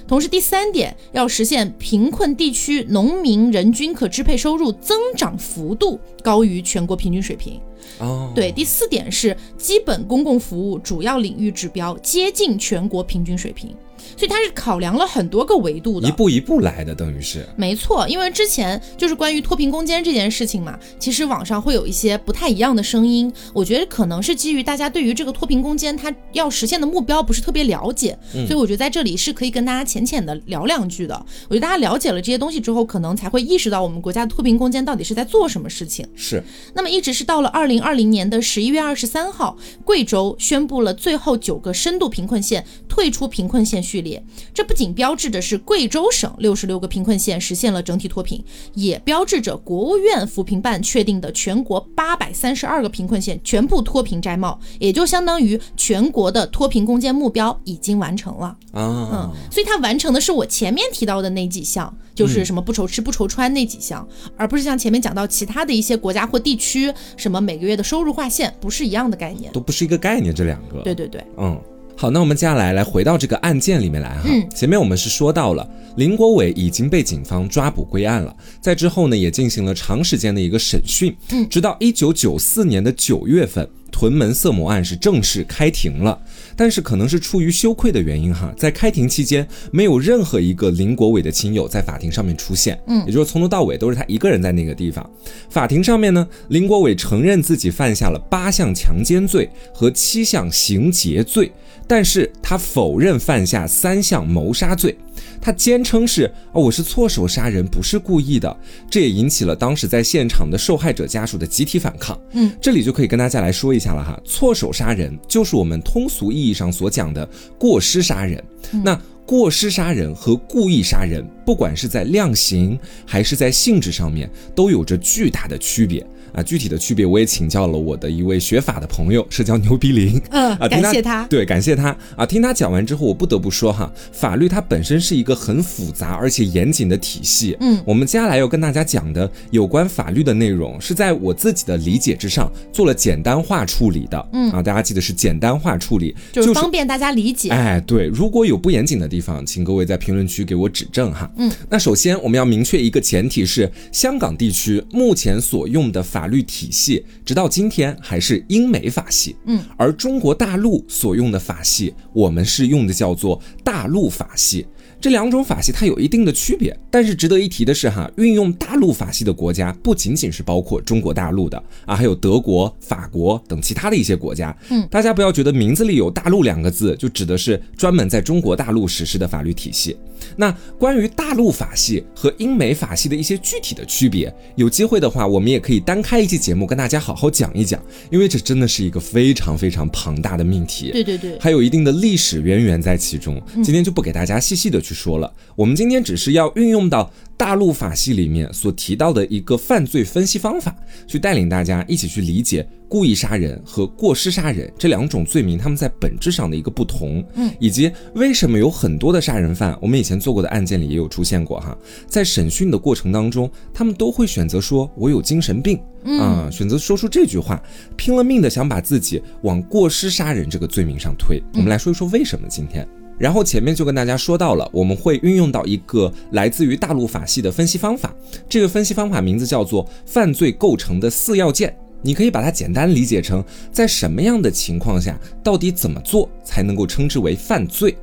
[0.08, 7.60] 同时，第三点要实现贫困地区农民人均可支配收入增长幅度高于全国平均水平。
[8.00, 13.76] 哦，对，第四点是基本公共服务主要领域指标接近全国平均水平。
[14.18, 18.08] 所以它是考量了很多个维度的，一步一步来的，等于是没错。
[18.08, 23.32] 因为之前就是关于脱贫攻坚这件事情嘛，其实网上会有一些不太一样的声音。
[23.54, 31.16] 我觉得可能是基于大家对于这个脱贫攻坚它要实现的目标不是特别了解，所以我觉得在这里是可以跟大家浅浅的聊两句的。
[31.50, 36.06] 我觉得大家了解了这些东西之后，可能才会意识到我们国家的脱贫攻坚到底是在做什么事情。
[36.16, 36.44] 是。
[36.74, 43.95] 那么一直是到了二零二零年的十一月二十三号，贵州宣布了最后九个深度贫困县退出贫困县需。
[43.96, 44.22] 序列。
[44.54, 59.10] 这不仅标志着是贵州省六十六个贫困县实现了整体脱贫，也标志着国务院扶贫办确定的全国八百三十二个贫困县全部脱贫摘帽，也就相当于全国的脱贫攻坚目标已经完成了啊。
[59.14, 64.06] 嗯，所以它完成的是我前面提到的那几项，就是什么不愁吃不愁穿那几项，
[64.36, 70.82] 而不是像前面讲到其他的一些国家或地区什么每个月的收入划线，不是一样的概念，都不是一个概念，这两个。
[70.82, 71.58] 对对对，嗯。
[71.98, 74.30] 好，那我们接下来来回到这个案件里面来哈。
[74.54, 86.20] 前面我们是说到了林国伟已经被警方抓捕归案了，在之后呢也进行了长时间的一个审讯，嗯，直到一九九四年的九月份，屯门色魔案是正式开庭了。
[86.58, 95.10] 但是可能是出于羞愧的原因哈，在开庭期间没有任何一个林国伟的亲友在法庭上面出现，嗯，也就是从头到尾都是他一个人在那个地方。
[95.50, 101.50] 法庭上面呢，林国伟承认自己犯下了八项强奸罪和七项行劫罪。
[101.88, 104.98] 但是他否认犯下三项谋杀罪，
[105.40, 108.56] 他坚称是哦，我是错手杀人，不是故意的。
[108.90, 112.20] 这也引起了当时在现场的受害者家属的集体反抗。
[112.32, 118.44] 嗯，这里就可以跟大家来说一下了哈，错手杀人就是我们通俗意义上所讲的过失杀人。
[118.84, 126.06] 那过失杀人和故意杀人，不管是在量刑还是在性质上面，都有着巨大的区别。
[126.36, 130.22] 啊，具体的区别我也请教了我的一位学法的朋友，是叫牛逼林。
[130.32, 131.24] 嗯，啊，感谢他。
[131.28, 131.96] 对，感谢他。
[132.18, 137.56] 啊，听他讲完之后，我不得不说哈，法律它本身是一个很复杂而且严谨的体系。
[137.62, 144.30] 嗯，我们接下来要跟大家讲的有关法律的内容，是在我自己的理解之上做了简单化处理的。
[144.34, 147.50] 嗯，啊，大家记得是简单化处理，就是方便大家理解。
[147.50, 151.32] 哎，对，如果有不严谨的地方，请各位在评论区给我指正哈。
[151.38, 157.06] 嗯，那首先我们要明确一个前提是，香港地区目前所用的法律体系。
[157.24, 164.66] 直到今天还是英美法系，嗯，而中国大陆所用的法系，我们是用的叫做大陆法系。
[165.00, 174.56] 这两种法系它有一定的区别，但是值得一提的是哈，运用大陆法系的国家不仅仅是包括中国大陆的啊，还有德国、法国等其他的一些国家。
[174.70, 179.96] 嗯，大家不要觉得名字里有大陆两个字就指的是专门在中国大陆实施的法律体系。
[180.36, 187.80] 那关于大陆法系和英美法系的一些具体的区别，有机会的话，我们也可以单开一期节目跟大家好好讲一讲，
[188.10, 190.90] 因为这真的是一个非常非常庞大的命题。
[190.92, 193.40] 对对对，还有一定的历史渊源在其中。
[193.56, 194.95] 今天就不给大家细细的去。
[194.96, 211.78] 说了，我们今天只是要运用到大陆法系里面所提到的一个犯罪分析方法，去带领大家一起去理解故意杀人和过失杀人这两种罪名他们在本质上的一个不同，嗯，以及为什么有很多的杀人犯，我们以前做过的案件里也有出现过哈，
[212.08, 215.78] 在审讯的过程当中，他们都会选择说我有精神病，
[216.20, 217.62] 啊，选择说出这句话，
[217.98, 221.44] 拼了命的想把自己往过失杀人这个罪名上推。
[221.54, 222.88] 我们来说一说为什么今天。
[223.18, 228.14] 然后前面就跟大家说到了，我们会运用到一个来自于大陆法系的分析方法。
[228.50, 237.96] 这个分析方法名字叫做犯罪构成的四要件，你可以把它简单理解成在什么样的情况下，到底怎么做才能够称之为犯罪？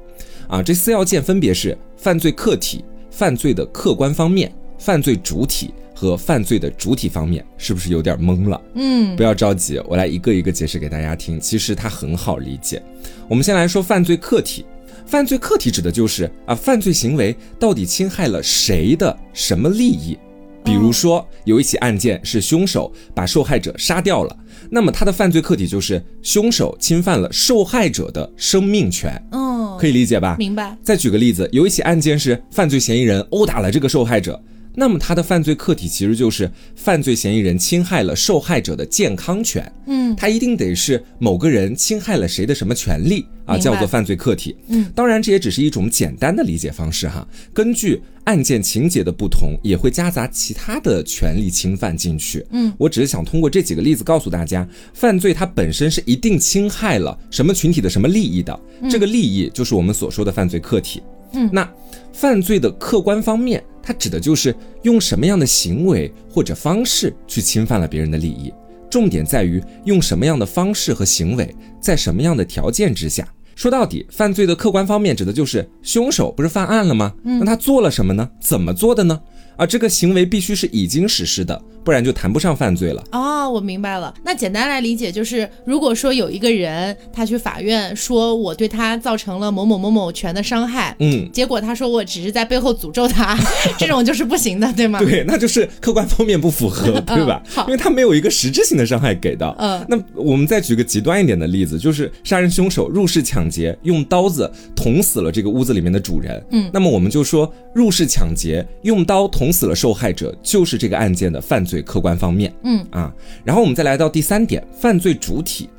[0.48, 8.60] 啊，这四要件分别是犯罪客体、犯罪的客观方面、犯罪主体和犯罪的主体方面，是不是有点懵了？
[8.74, 11.38] 嗯，不要着急，我来一个一个解释给大家听。
[11.38, 12.82] 其实它很好理解。
[13.28, 14.64] 我们先来说犯罪客体。
[15.06, 20.18] 犯罪客体指的就是啊，犯罪行为到底侵害了谁的什么利益？
[20.64, 24.36] 比如说有一起案件是凶手把受害者杀掉了，
[24.70, 29.12] 那么他的犯罪客体就是凶手侵犯了受害者的生命权。
[29.32, 30.36] 哦，可以理解吧？
[30.38, 30.76] 明白。
[30.80, 34.40] 再举个例子，有一起案件是犯罪嫌疑人殴打了这个受害者。
[34.74, 44.56] 那么他的犯罪客体其实就是犯罪嫌疑人侵害了受害者的健康权，嗯，他一定得是某个人侵害了谁的什么权利啊，叫做犯罪客体。
[44.68, 52.44] 嗯，当然这也只是一种简单的理解方式哈，根据案件情节的不同，也会夹杂其他的权利侵犯进去。
[52.50, 58.58] 嗯，我只是想通过这几个例子告诉大家，犯罪它本身是一定侵害了什么群体的什么利益的，
[58.90, 61.02] 这个利益就是我们所说的犯罪客体。
[61.34, 61.68] 嗯，那
[62.12, 63.62] 犯罪的客观方面。
[63.82, 68.52] 它指的就是用什么样的行为或者方式去侵犯了别人的利益，
[68.88, 73.26] 重点在于用什么样的方式和行为，在什么样的条件之下。
[73.54, 77.12] 说到底，犯罪的客观方面指的就是凶手不是犯案了吗？
[77.22, 78.28] 那他做了什么呢？
[78.40, 79.20] 怎么做的呢？
[79.56, 83.02] 而，这个行为必须是已经实施的，不然就谈不上犯罪了。
[83.12, 84.12] 哦，我明白了。
[84.24, 93.38] 那简单来理解就是，如果说有一个人他去法院说我对他造成了某某某某权的伤害，嗯，结果他说我只是在背后诅咒他，
[93.78, 94.98] 这种就是不行的，对吗？
[95.04, 97.42] 对，那就是客观方面不符合， 对吧？
[97.48, 99.54] 好，因为他没有一个实质性的伤害给到。
[99.58, 106.42] 嗯，那我们再举个极端一点的例子，就是杀人凶手入室抢劫，用刀子捅死了这个屋子里面的主人。
[106.50, 112.52] 嗯，那么我们就说入室抢劫用刀捅死了受害者，就是这个案件的犯罪客观方面。
[112.64, 115.70] 嗯啊，然后我们再来到第三点，犯罪主体，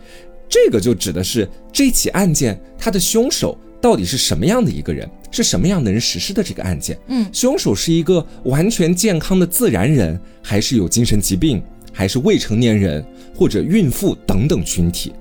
[0.47, 6.97] 这个就指的是这起案件它的凶手到底是什么样的一个人，是什么样的人实施的这个案件。
[7.08, 15.12] 嗯，凶手是一个完全健康的自然人，还是有精神疾病，还是未成年人或者孕妇等等群体。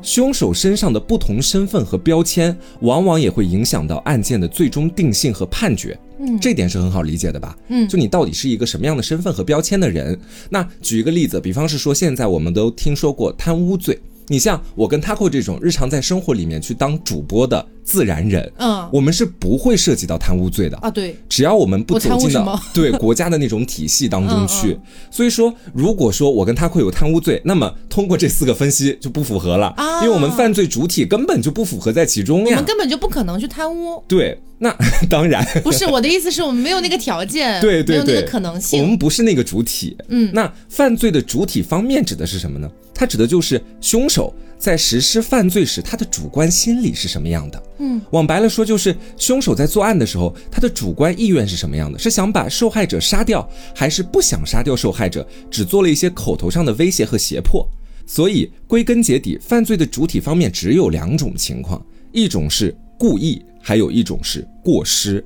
[0.00, 5.98] 哦，凶手身上的不同身份和标签，往往也会影响到案件的最终定性和判决。
[6.18, 7.56] 嗯，这点是很好理解的吧？
[7.68, 10.18] 嗯，就你到底是一个什么样的身份和标签的人？
[10.48, 13.98] 那举一个例子，比方是说，现在我们都听说过贪污罪。
[14.30, 20.88] 你像我跟 Taco 这种日常在生活里面去当主播的自然人，嗯，我们是不会涉及到贪污罪的啊。
[20.88, 24.78] 对，只要我们不走进到对国家的那种体系当中去。
[25.10, 32.50] 所以说，如果说我跟 Taco 有贪污罪，那么通过这四个分析就不符合了，因为我们犯罪主体根本就不符合在其中呀。
[32.50, 34.00] 我们根本就不可能去贪污。
[34.06, 34.40] 对。
[34.62, 34.70] 那
[35.08, 39.96] 当然不是我的意思，是我们没有那个条件， 对对对，可能性，我们不是那个主体。
[40.08, 42.70] 嗯，那犯罪的主体方面指的是什么呢？
[43.00, 47.62] 它指的就是凶手在实施犯罪时他的主观心理是什么样的。
[47.78, 51.98] 嗯，往白了说就是凶手在作案的时候他的主观意愿是什么样的？
[51.98, 57.66] 是想把受害者杀掉，还是不想杀掉受害者，只做了一些口头上的威胁和胁迫？
[58.06, 61.82] 所以归根结底，犯罪的主体方面只有两种情况，
[62.12, 63.40] 一种是故意。
[63.62, 65.24] 还有一种是过失。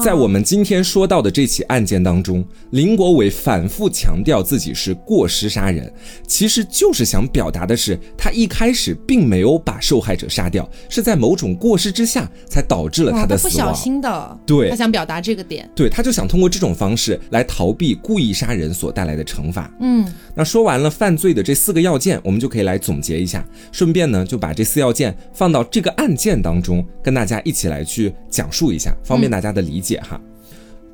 [0.00, 5.92] 在我们今天说到的这起案件当中，林国伟反复强调自己是过失杀人，
[6.26, 13.52] 其实就是想表达的是，他一开始并没有把受害者杀掉，是在某种过失之下才导致了他的死亡。
[13.52, 19.70] 不小心的，对，他想表达这个点，对，他就想通过这种方式来逃避故意杀人所带来的惩罚。
[19.80, 29.81] 嗯，那说完了犯罪的这四个要件，我们就可以来总结一下，顺便呢就把这四要件放到这个案件当中，跟大家一起来去讲述一下，方便大家的理解。
[30.00, 30.20] 哈，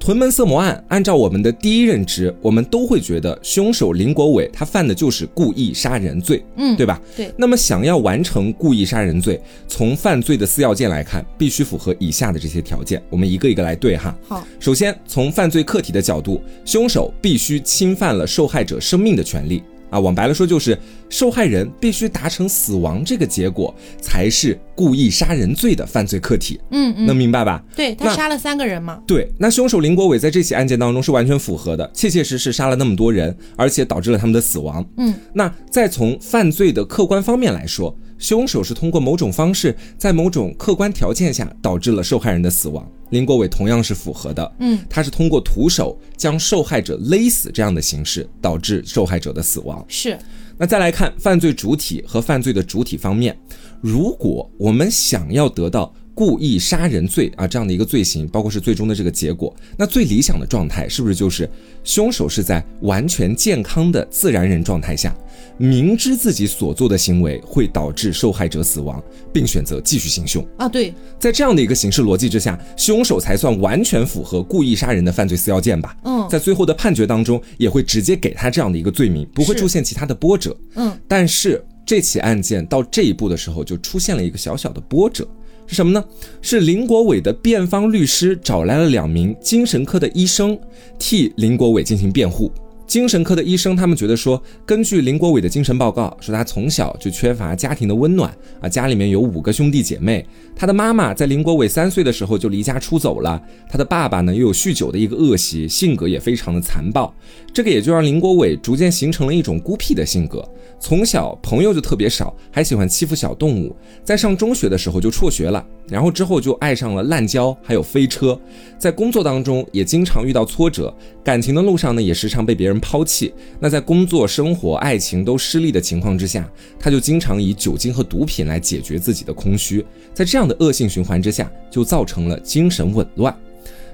[0.01, 7.01] 屯门色魔案，按照我们的第一认知，我们都会觉得凶手林国伟他犯的就是故意杀人罪，嗯，对吧？
[7.17, 7.33] 对。
[7.37, 14.17] 那么想要完成故意杀人罪，从犯罪的四要件来看，必须符合以下的这些条件，我们一个一个来对哈。
[14.27, 19.63] 好，首先从犯罪客体的角度，凶手必须侵犯了受害者生命的权利。
[19.91, 26.61] 啊，往白了说就是受害人必须达成死亡这个结果，才是故意杀人罪的犯罪客体。
[26.71, 27.63] 嗯嗯，能明白吧？
[27.75, 29.01] 对他杀了三个人吗？
[29.07, 34.85] 对，那凶手林国伟在这起案件当中是完全符合的，切切实实杀了那么多人，而且导致了他们的死亡。
[34.97, 37.97] 嗯，那再从犯罪的客观方面来说。
[38.19, 42.85] 凶手是通过某种方式，在某种客观条件下导致了受害人的死亡。
[43.11, 49.85] 林国伟同样是符合的，嗯，他是通过徒手将受害者勒死这样的形式导致受害者的死亡。
[49.87, 50.19] 是，
[50.59, 53.39] 那再来看犯罪主体和犯罪的主体方面，
[53.81, 55.95] 如果我们想要得到。
[56.19, 59.55] 故意杀人罪啊，这样的一个罪行，包括是最终的这个结果。
[59.77, 61.49] 那最理想的状态是不是就是
[61.85, 65.17] 凶手是在完全健康的自然人状态下，
[65.59, 70.69] 明知自己所做的行为会导致受害者死亡，并选择继续行凶啊？
[70.69, 75.97] 对，在这样的一个刑事逻辑之下，凶手才算完全符合故意杀人的犯罪四要件吧？
[76.05, 80.57] 嗯，在最后的判决当中，也会直接给他这样的一个罪名，不会出现其他的波折。
[80.77, 85.27] 嗯，但是这起案件到这一步的时候，就出现了一个小小的波折。
[85.67, 86.03] 是什么呢？
[86.41, 90.59] 是林国伟的辩方律师找来了两名精神科的医生，
[90.99, 92.51] 替林国伟进行辩护。
[92.89, 107.15] 精神科的医生他们觉得说，根据林国伟的精神报告，说他从小就缺乏家庭的温暖啊，家里面有五个兄弟姐妹，他的妈妈在林国伟三岁的时候就离家出走了，他的爸爸呢又有酗酒的一个恶习，性格也非常的残暴，
[107.53, 110.43] 这个也就让林国伟逐渐形成了一种孤僻的性格。
[110.81, 113.77] 从小朋友就特别少，还喜欢欺负小动物。
[114.03, 118.41] 在上中学的时候就辍学了，然后之后就爱上了滥交，还有飞车。
[118.79, 120.95] 在工作当中也经常遇到挫折，
[121.29, 123.35] 感情的路上呢也时常被别人抛弃。
[123.61, 129.85] 那在工作、生活、爱情都失利的情况之下，他就经常以酒精和毒品来解决自己的空虚。
[130.15, 133.37] 在这样的恶性循环之下，就造成了精神紊乱。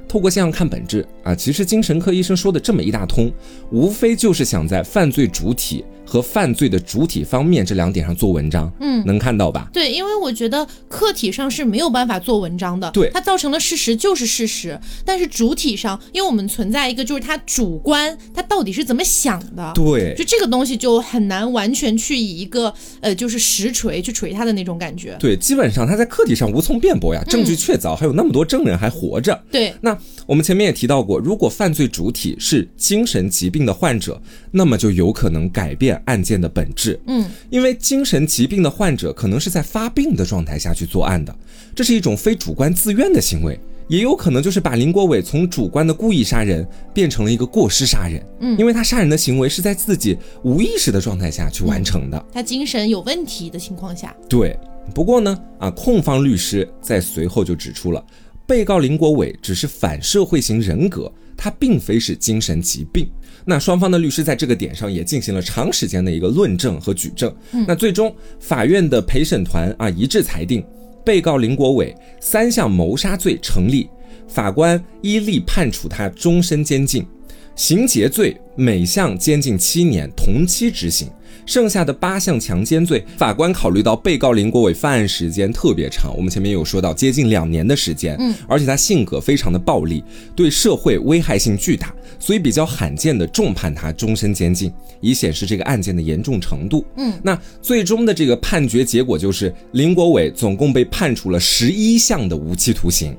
[0.07, 3.33] 透过现象看本质啊，其实精神科医生说的这么一大通，
[3.73, 5.85] 无非就是想在犯罪主体。
[6.15, 8.71] 和犯罪的主体方面这两点上做文章。
[8.79, 9.69] 嗯，能看到吧？
[9.73, 12.89] 对，因为我觉得客体上是没有办法做文章的。
[12.93, 19.73] 对，它造成的事实就是事实，但是主体上，因为我们存在一个就是他主观，他到底是怎么想的？
[19.75, 25.17] 对，就这个东西就很难完全去以一个呃就是实锤去锤他的那种感觉。
[25.19, 29.43] 对，基本上他在客体上无从辩驳呀，证据确凿，还有那么多证人还活着。
[29.51, 29.99] 对，那。
[30.27, 34.21] 我们前面也提到过，如果犯罪主体是精神疾病的患者，
[34.51, 36.99] 那么就有可能改变案件的本质。
[37.07, 41.37] 嗯，因为精神疾病的患者可能是在发病的状态下去作案的，
[41.75, 43.59] 这是一种非主观自愿的行为，
[43.89, 48.23] 也有可能就是把林国伟从主观的故意杀人变成了一个过失杀人。
[48.41, 54.15] 嗯，因为他杀人的行为是在自己无意识的状态下去完成的，他精神有问题的情况下。
[54.29, 54.59] 对，
[54.95, 58.03] 不过呢，啊，控方律师在随后就指出了。
[58.47, 63.09] 被告林国伟只是反社会型人格，他并非是精神疾病。
[63.47, 67.35] 那双方的律师在这个点上也进行了长时间的一个论证和举证。
[67.67, 70.65] 那最终法院的陪审团啊一致裁定，
[71.05, 73.89] 被告林国伟三项谋杀罪成立，
[74.29, 77.07] 法官依例判处他终身监禁，
[77.55, 81.09] 行劫罪每项监禁七年，同期执行。
[81.47, 90.03] 剩下的八项强奸罪，法官考虑到被告林国伟犯案时间特别长，我们前面有说到接近两年的时间，嗯，而且他性格非常的暴力，
[90.35, 96.85] 对社会危害性巨大，所以比较罕见的重判他终身监禁，以显示这个案件的严重程度。
[96.97, 103.15] 嗯，那最终的这个判决结果就是林国伟总共被判处了十一项的无期徒刑。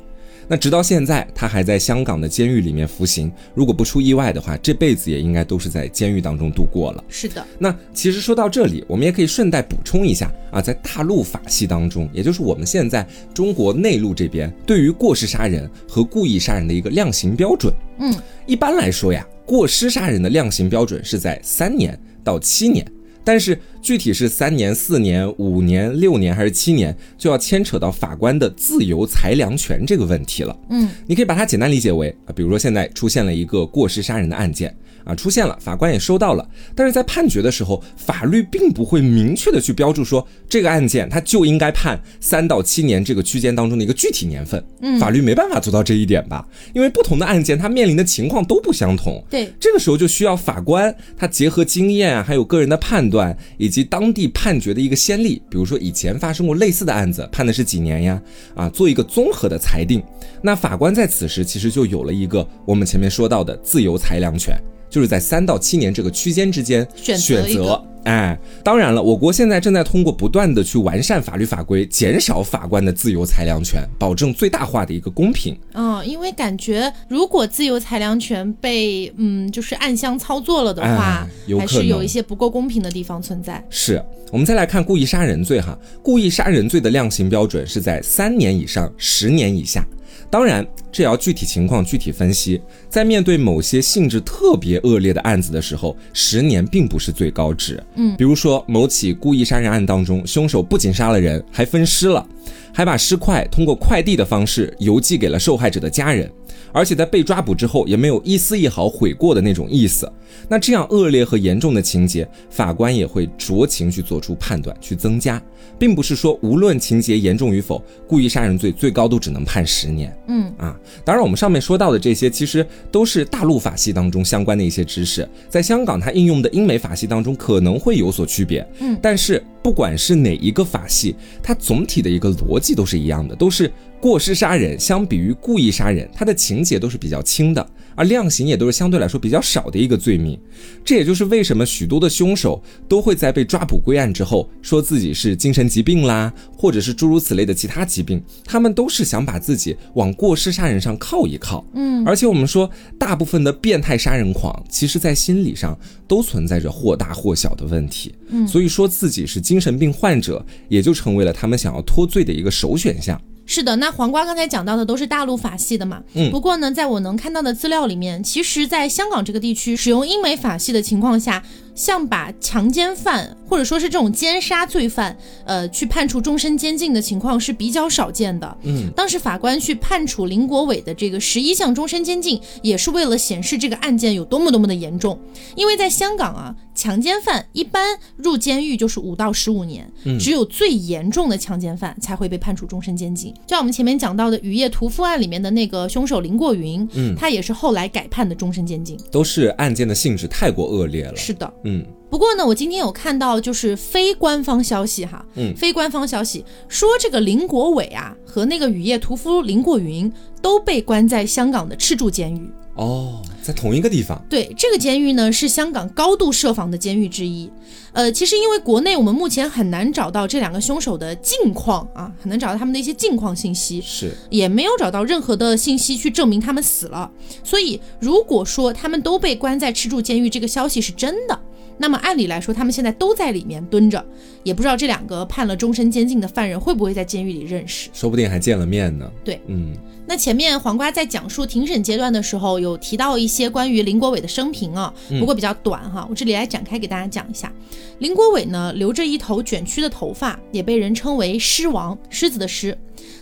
[0.47, 3.31] 那直到现在，他还在香港的监狱里面服刑。
[3.53, 7.03] 如果不出意外的话，这辈子也应该都是在监狱当中度过了。
[7.09, 7.45] 是的。
[7.57, 17.73] 那其实说到这里，我们也可以顺带补充一下啊，在大陆法系当中，也就是我们现在中国内陆这边，对于过失杀人和故意杀人的一个量刑标准。
[17.97, 18.13] 嗯，
[18.45, 22.85] 一般来说呀，过失杀人的量刑标准是在三年到七年。
[23.25, 30.57] 但是具体是三年、四年、五年、六年还是七年，就要牵扯到法官的自由裁量权这个问题了。
[30.69, 34.73] 嗯，你可以把它简单理解为啊，比如说现在出现了一个过失杀人的案件。
[35.05, 36.45] 啊，出现了，法官也收到了，
[36.75, 44.61] 但是在判决的时候，法律并不会明确的去标注说这个案件它就应该判三到七年这个区间当中的一个具体年份。
[44.81, 46.45] 嗯，法律没办法做到这一点吧？
[46.73, 49.23] 因为不同的案件它面临的情况都不相同。
[49.29, 58.21] 对，这个时候就需要法官他结合经验啊，还有个人的判断，以及当地判决的一个先例，比如说以前发生过类似的案子，判的是几年呀？
[58.55, 60.01] 啊，做一个综合的裁定。
[60.41, 64.55] 那法官在此时其实就有了一个我们前面说到的自由裁量权。
[64.89, 67.17] 就是在三到七年这个区间之间选
[67.53, 75.57] 择，哎，当然了，我国现在正在通过不断的去完善法律法规，减少法官的自由裁量权，保证最大化的一个公平。
[75.73, 81.27] 嗯，因为感觉如果自由裁量权被嗯就是暗箱操作了的话，
[81.59, 83.63] 还是有一些不够公平的地方存在。
[83.69, 89.85] 是我们再来看故意杀人罪哈，故意杀人罪的量刑标准是在三年以上十年以下。
[90.29, 92.61] 当然，这要具体情况具体分析。
[92.89, 97.81] 在面对某些性质特别恶劣的案子的时候，十年并不是最高值。
[97.95, 102.25] 嗯，比如说某起故意杀人案当中，凶手不仅杀了人，还分尸了，
[102.73, 106.29] 还把尸块通过快递的方式邮寄给了受害者的家人。
[106.71, 110.11] 而且在被抓捕之后，也没有一丝一毫悔过的那种意思。
[110.49, 115.41] 那这样恶劣和严重的情节，法官也会酌情去做出判断，去增加，
[115.77, 120.15] 并不是说无论情节严重与否，故意杀人罪最高都只能判十年。
[120.27, 128.65] 嗯啊，当然我们上面说到的这些，其实都是大陆法系当中相关的一些知识，在香港它应用的英美法系当中可能会有所区别。
[128.79, 133.71] 嗯，但是不管是哪一个法系，它总体的一个逻辑都是一样的，都是。
[134.01, 140.37] 过失杀人相比于故意杀人，它的情节都是比较轻的，而量刑也都是相对来说比较少的一个罪名。
[140.83, 148.21] 这也就是为什么许多的凶手都会在被抓捕归案之后，说自己是精神疾病啦，或者是诸如此类的其他疾病。
[148.43, 151.65] 他们都是想把自己往过失杀人上靠一靠。
[151.73, 152.69] 嗯，而且我们说，
[152.99, 155.77] 大部分的变态杀人狂，其实在心理上
[156.07, 158.13] 都存在着或大或小的问题。
[158.29, 163.19] 嗯，所以说自己是精神病患者，也就成为了他们想要脱罪的一个首选项。
[163.45, 166.01] 是的，那黄瓜刚才讲到的都是大陆法系的嘛。
[166.13, 166.31] 嗯。
[166.31, 171.43] 不过呢，在我能看到的资料里面，其实，在香港这个地区使用英美法系的情况下。
[171.75, 175.15] 像把强奸犯或者说是这种奸杀罪犯，
[175.45, 178.57] 呃，去判处终身监禁的情况是比较少见的。
[178.63, 185.19] 嗯，当时法官去判处林国伟的这个十一项终身监禁，也是为了显示这个案件有多么多么的严重。
[185.55, 193.33] 因为在香港啊，强奸犯一般入监狱就是五到十五年，只有最严重的强奸犯才会被判处终身监禁。
[193.45, 198.97] 就像我们前面讲到的《雨夜屠夫案》里面的那个凶手林过云，嗯，他也是后来改判的终身监禁。
[199.11, 201.15] 都是案件的性质太过恶劣了。
[201.15, 201.85] 是的，嗯。
[202.09, 210.09] 不过呢，我今天有看到就是非官方消息哈，嗯，非官方消息说这个林国伟啊和那个雨夜屠夫林过云
[210.41, 212.49] 都被关在香港的赤柱监狱。
[212.75, 214.23] 哦，在同一个地方。
[214.29, 217.49] 对，这个监狱呢是香港高度设防的监狱之一。
[217.91, 227.11] 呃，其实因为国内我们目前很难找到这两个凶手的近况啊，很难找到他们的一些近况信息，是也没有找到任何的信息去证明他们死了。
[227.43, 231.37] 所以如果说他们都被关在赤柱监狱，这个消息是真的。
[231.77, 234.03] 那么按理来说，他们现在都在里面蹲着，
[234.43, 239.11] 也不知道这两个判了终身监禁的犯人会不会在监狱里认识，说不定还见了面呢。
[239.23, 239.75] 对，嗯，
[240.07, 247.51] 那前面黄瓜在讲述庭审阶段的时候，有提到一些关于林国伟的生平啊，不过比较短哈，我这里来展开给大家讲一下。
[247.99, 252.77] 林国伟呢，留着一头卷曲的头发，也被人称为“狮王”，狮子的狮。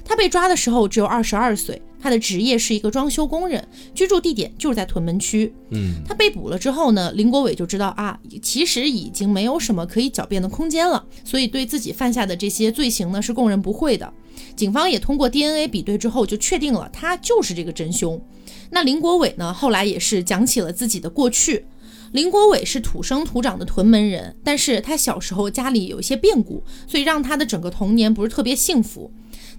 [0.06, 1.82] 他被抓的时候只有二十二岁。
[2.00, 5.54] 他的职业是一个装修工人，居住地点就是在屯门区。
[5.70, 14.12] 嗯，他被捕了之后呢，林国伟就知道啊，其实已经没有什么可以狡辩的空间了，所以对自己犯下的这些罪行呢是供认不讳的。
[14.54, 18.22] 警方也通过 DNA 比对之后，就确定了他就是这个真凶。
[18.70, 21.66] 那林国伟呢，后来也是讲起了自己的过去。
[22.12, 29.10] 林国伟是土生土长的屯门人，但是他小时候家里有一些变故，所以让他的整个童年不是特别幸福。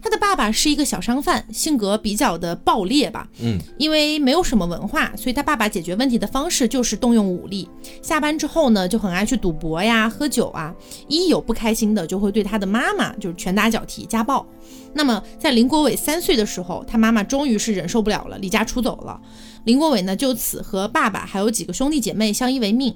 [0.05, 3.27] 他的爸爸是一个小商贩，性格比较的暴烈吧。
[3.41, 7.67] 嗯，因为没有什么文化，所以他爸爸解决问题的方式就是动用武力。
[8.03, 10.75] 下班之后呢，就很爱去赌博呀、喝酒啊。
[11.09, 14.47] 一有不开心的，就会对他的妈妈就是拳打脚踢、家暴。
[14.93, 19.19] 那么在林国伟三岁的时候，他妈妈终于是忍受不了了，离家出走了。
[19.65, 22.95] 林国伟呢，就此和爸爸还有几个兄弟姐妹相依为命。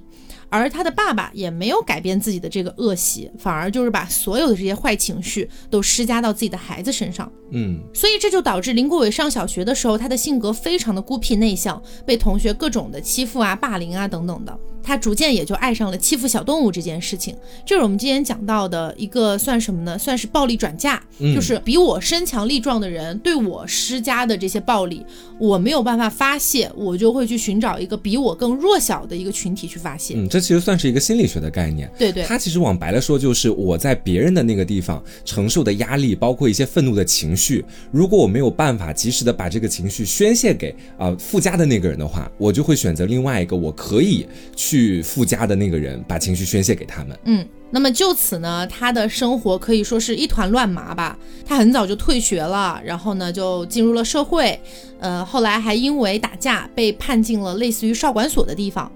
[0.50, 7.30] 而他的爸爸也没有改变自己的这个恶习，反而就是把所有的这些坏情绪都施加到自己的孩子身上。
[7.50, 14.58] 嗯，所以这就导致林国伟上小学的时候，他的性格非常的孤僻内向，被同学各种的欺负啊、霸凌啊等等的。
[14.80, 17.36] 他逐渐也就爱上了欺负小动物这件事情。
[17.66, 19.98] 这是我们之前讲到的一个算什么呢？
[19.98, 21.02] 算是暴力转嫁，
[21.34, 25.04] 就是比我身强力壮的人对我施加的这些暴力，
[25.38, 30.14] 我没有办法发泄，我就会去寻找一个比我更弱小的一个群体去发泄。
[30.16, 31.90] 嗯，这其实算是一个心理学的概念。
[31.98, 44.26] 对对，他其实往白了说，就是我在别人的那个地方承受的压力，包括一些愤怒的情绪，如果我没有办法及时的把这个情绪宣泄给啊附加的那个人的话，我就会选择另外一个我可以
[44.56, 44.78] 去。
[44.78, 47.18] 去附加的那个人把情绪宣泄给他们。
[47.24, 51.18] 嗯，那么就此呢，他的生活可以说是一团乱麻吧。
[51.44, 54.56] 他很早就退学了，然后呢就进入了社会，
[55.00, 58.92] 呃，后来还因为打架被判进了类似于少管所的地方。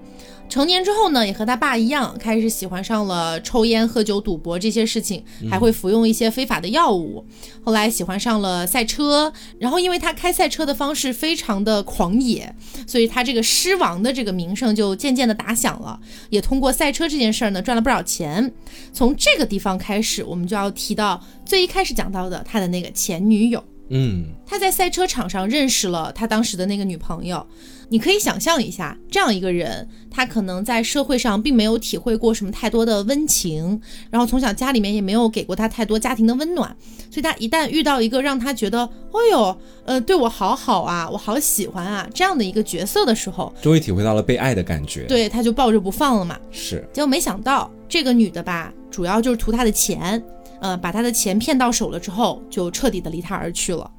[0.53, 7.25] 成年之后呢，也和他爸一样，开始喜欢上了抽烟、喝酒、赌博这些事情，还会服用一些非法的药物。
[7.63, 15.99] 后来喜欢上了赛车，然后因为他开赛车的方式非常的狂野，所以他这个狮王的这个名声就渐渐的打响了。
[16.29, 18.53] 也通过赛车这件事儿呢，赚了不少钱。
[18.93, 23.63] 从这个地方开始，我们就要提到最一开始讲到的他的那个前女友。
[23.89, 27.43] 嗯，他在赛车场上认识了他当时的那个女朋友。
[27.89, 33.79] 你可以想象一下，这样一个人，他可能在社会上并没有体会过什么太多的温情，
[34.09, 36.75] 然后从小家里面也没有给过他太多家庭的温暖，
[37.11, 38.79] 所以他一旦遇到一个让他觉得，
[39.11, 46.37] 哦呦，呃，对我好好啊，我好喜欢啊这样的一个角色的时候，终于体会到了被爱的感觉，对，他就抱着不放了嘛。
[46.51, 50.23] 是，结果没想到这个女的吧，主要就是图他的钱，
[50.61, 53.89] 呃，把他的钱骗到手了之后，就彻底的离他而去了。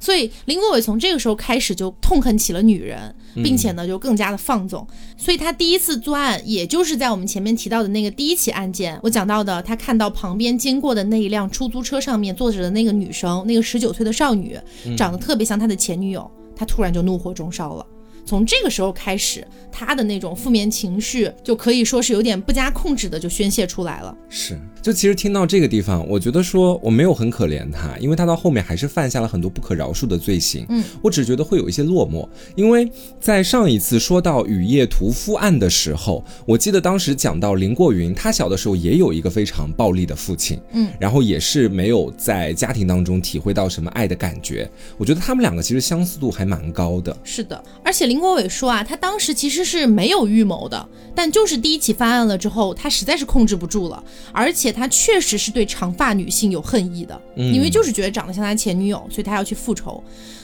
[0.00, 4.86] 所以林国伟从这个时候开始就痛恨起了女人，并且呢就更加的放纵。
[5.16, 14.58] 所以他第一次作案，也就是在我们前面提到的那个第一起案件，我讲到的，他看到旁边经过的那一辆出租车上面坐着的那个女生，那个十九岁的少女，
[14.96, 17.86] 长得特别像他的前女友，他突然就怒火中烧了。
[18.24, 19.46] 从这个时候开始，
[19.78, 24.12] 他的那种负面情绪就可以说是有点不加控制的就宣泄出来了。
[24.28, 24.58] 是。
[24.80, 30.64] 就其实听到这个地方，我觉得说我没有很可怜他，因为他到后面还是犯下了很多不可饶恕的罪行。
[30.68, 44.70] 嗯，我只觉得会有一些落寞，因为在上一次说到雨夜屠夫案的时候，我记得当时讲到林过云，他小的时候也有一个非常暴力的父亲，嗯，然后也是没有在家庭当中体会到什么爱的感觉。
[44.96, 47.14] 我觉得他们两个其实相似度还蛮高的。
[47.24, 54.02] 是的，而且林国伟说啊，他当时其实是没有预谋的，但就是第一起犯案了之后，他实在是控制不住了，
[54.32, 54.68] 而且。
[54.78, 60.00] 他确实是对长发女性有恨意的，因为就是觉得长得像他前女友，所以他要去复仇。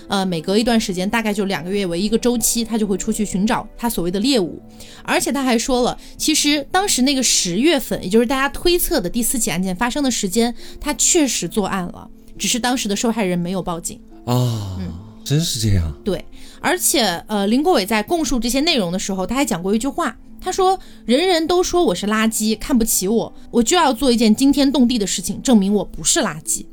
[0.08, 4.60] 呃，每隔一段时间，大概就两个月为一个周期，他就会出去寻找他所谓的猎物。
[5.04, 12.10] 而且他还说了，其实当时那个十月份，也就是大家推测的第四起案件发生的时间，他确实作案了。
[12.36, 14.76] 只是当时的受害人没有报警啊。
[14.80, 14.92] 嗯，
[15.24, 15.92] 真是这样。
[16.04, 16.24] 对，
[16.60, 26.66] 而且呃，林国伟在供述这些内容的时候，他还讲过一句话，他说：“人人都说我是垃圾，看不起我，我就要做一件惊天动地的事情，证明我不是垃圾。”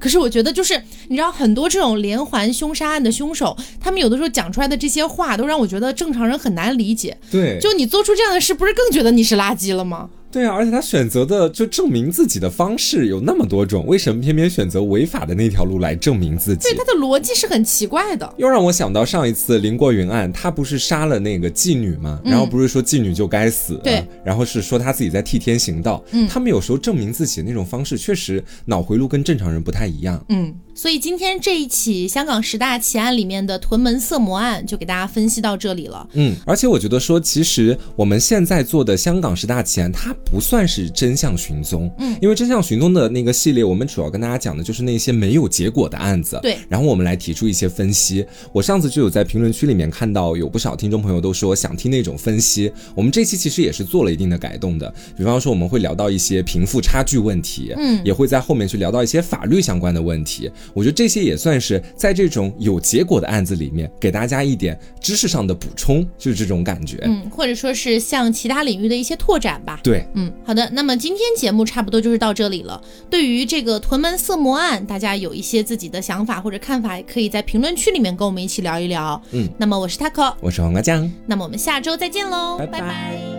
[0.00, 7.16] 可是我觉得，就是你知道，很多这种连环凶杀案的凶手，他们有的时候讲出来的这些话，都让我觉得正常人很难理解。
[7.30, 10.08] 对，就你做出这样的事，不是更觉得你是垃圾了吗？
[10.30, 16.68] 对啊，而且他选择的就证明自己的方式有那么多种，为什么偏偏选择违法的那条路来证明自己？
[16.68, 18.34] 对，他的逻辑是很奇怪的。
[18.36, 22.20] 又让我想到上一次林过云案，他不是杀了那个妓女吗？
[22.24, 23.80] 然后不是说妓女就该死？
[23.82, 26.04] 对，然后是说他自己在替天行道。
[26.10, 30.22] 嗯，他们有时候证明自己的那种方式，确实脑回路跟正常人不太一样。
[30.28, 30.54] 嗯。
[30.78, 36.08] 所以今天这一起香港十大奇案里面的屯门色魔案就给大家分析到这里了。
[36.12, 41.92] 嗯，而且我觉得说，其实我们现在做的香港十大奇案，它不算是真相寻踪。
[41.98, 46.38] 嗯，因为真相寻踪的那个系列，我们主要跟大家讲的就是那些没有结果的案子。
[46.40, 48.24] 对，然后我们来提出一些分析。
[48.52, 52.72] 我上次就有在评论区里面看到有不少听众朋友都说想听那种分析。
[52.94, 54.94] 我们这期其实也是做了一定的改动的。
[55.16, 60.48] 比方说我们会聊到一些贫富差距问题，嗯，也会在后面去聊到一些法律相关的问题。
[60.74, 69.80] 我觉得这些也算是在这种有结果的案子里面，给大家一点知识上的补充，就是这种感觉，嗯，或者说是向其他领域的一些拓展吧。
[69.82, 72.80] 对，嗯，好的，那么今天节目差不多就是到这里了。
[73.10, 79.20] 对于这个屯门色魔案，大家有一些自己的想法或者看法，可以在评论区里面跟我们一起聊一聊。
[79.32, 83.37] 嗯，那么我是 taco，我是黄瓜酱，那么我们下周再见喽，拜拜。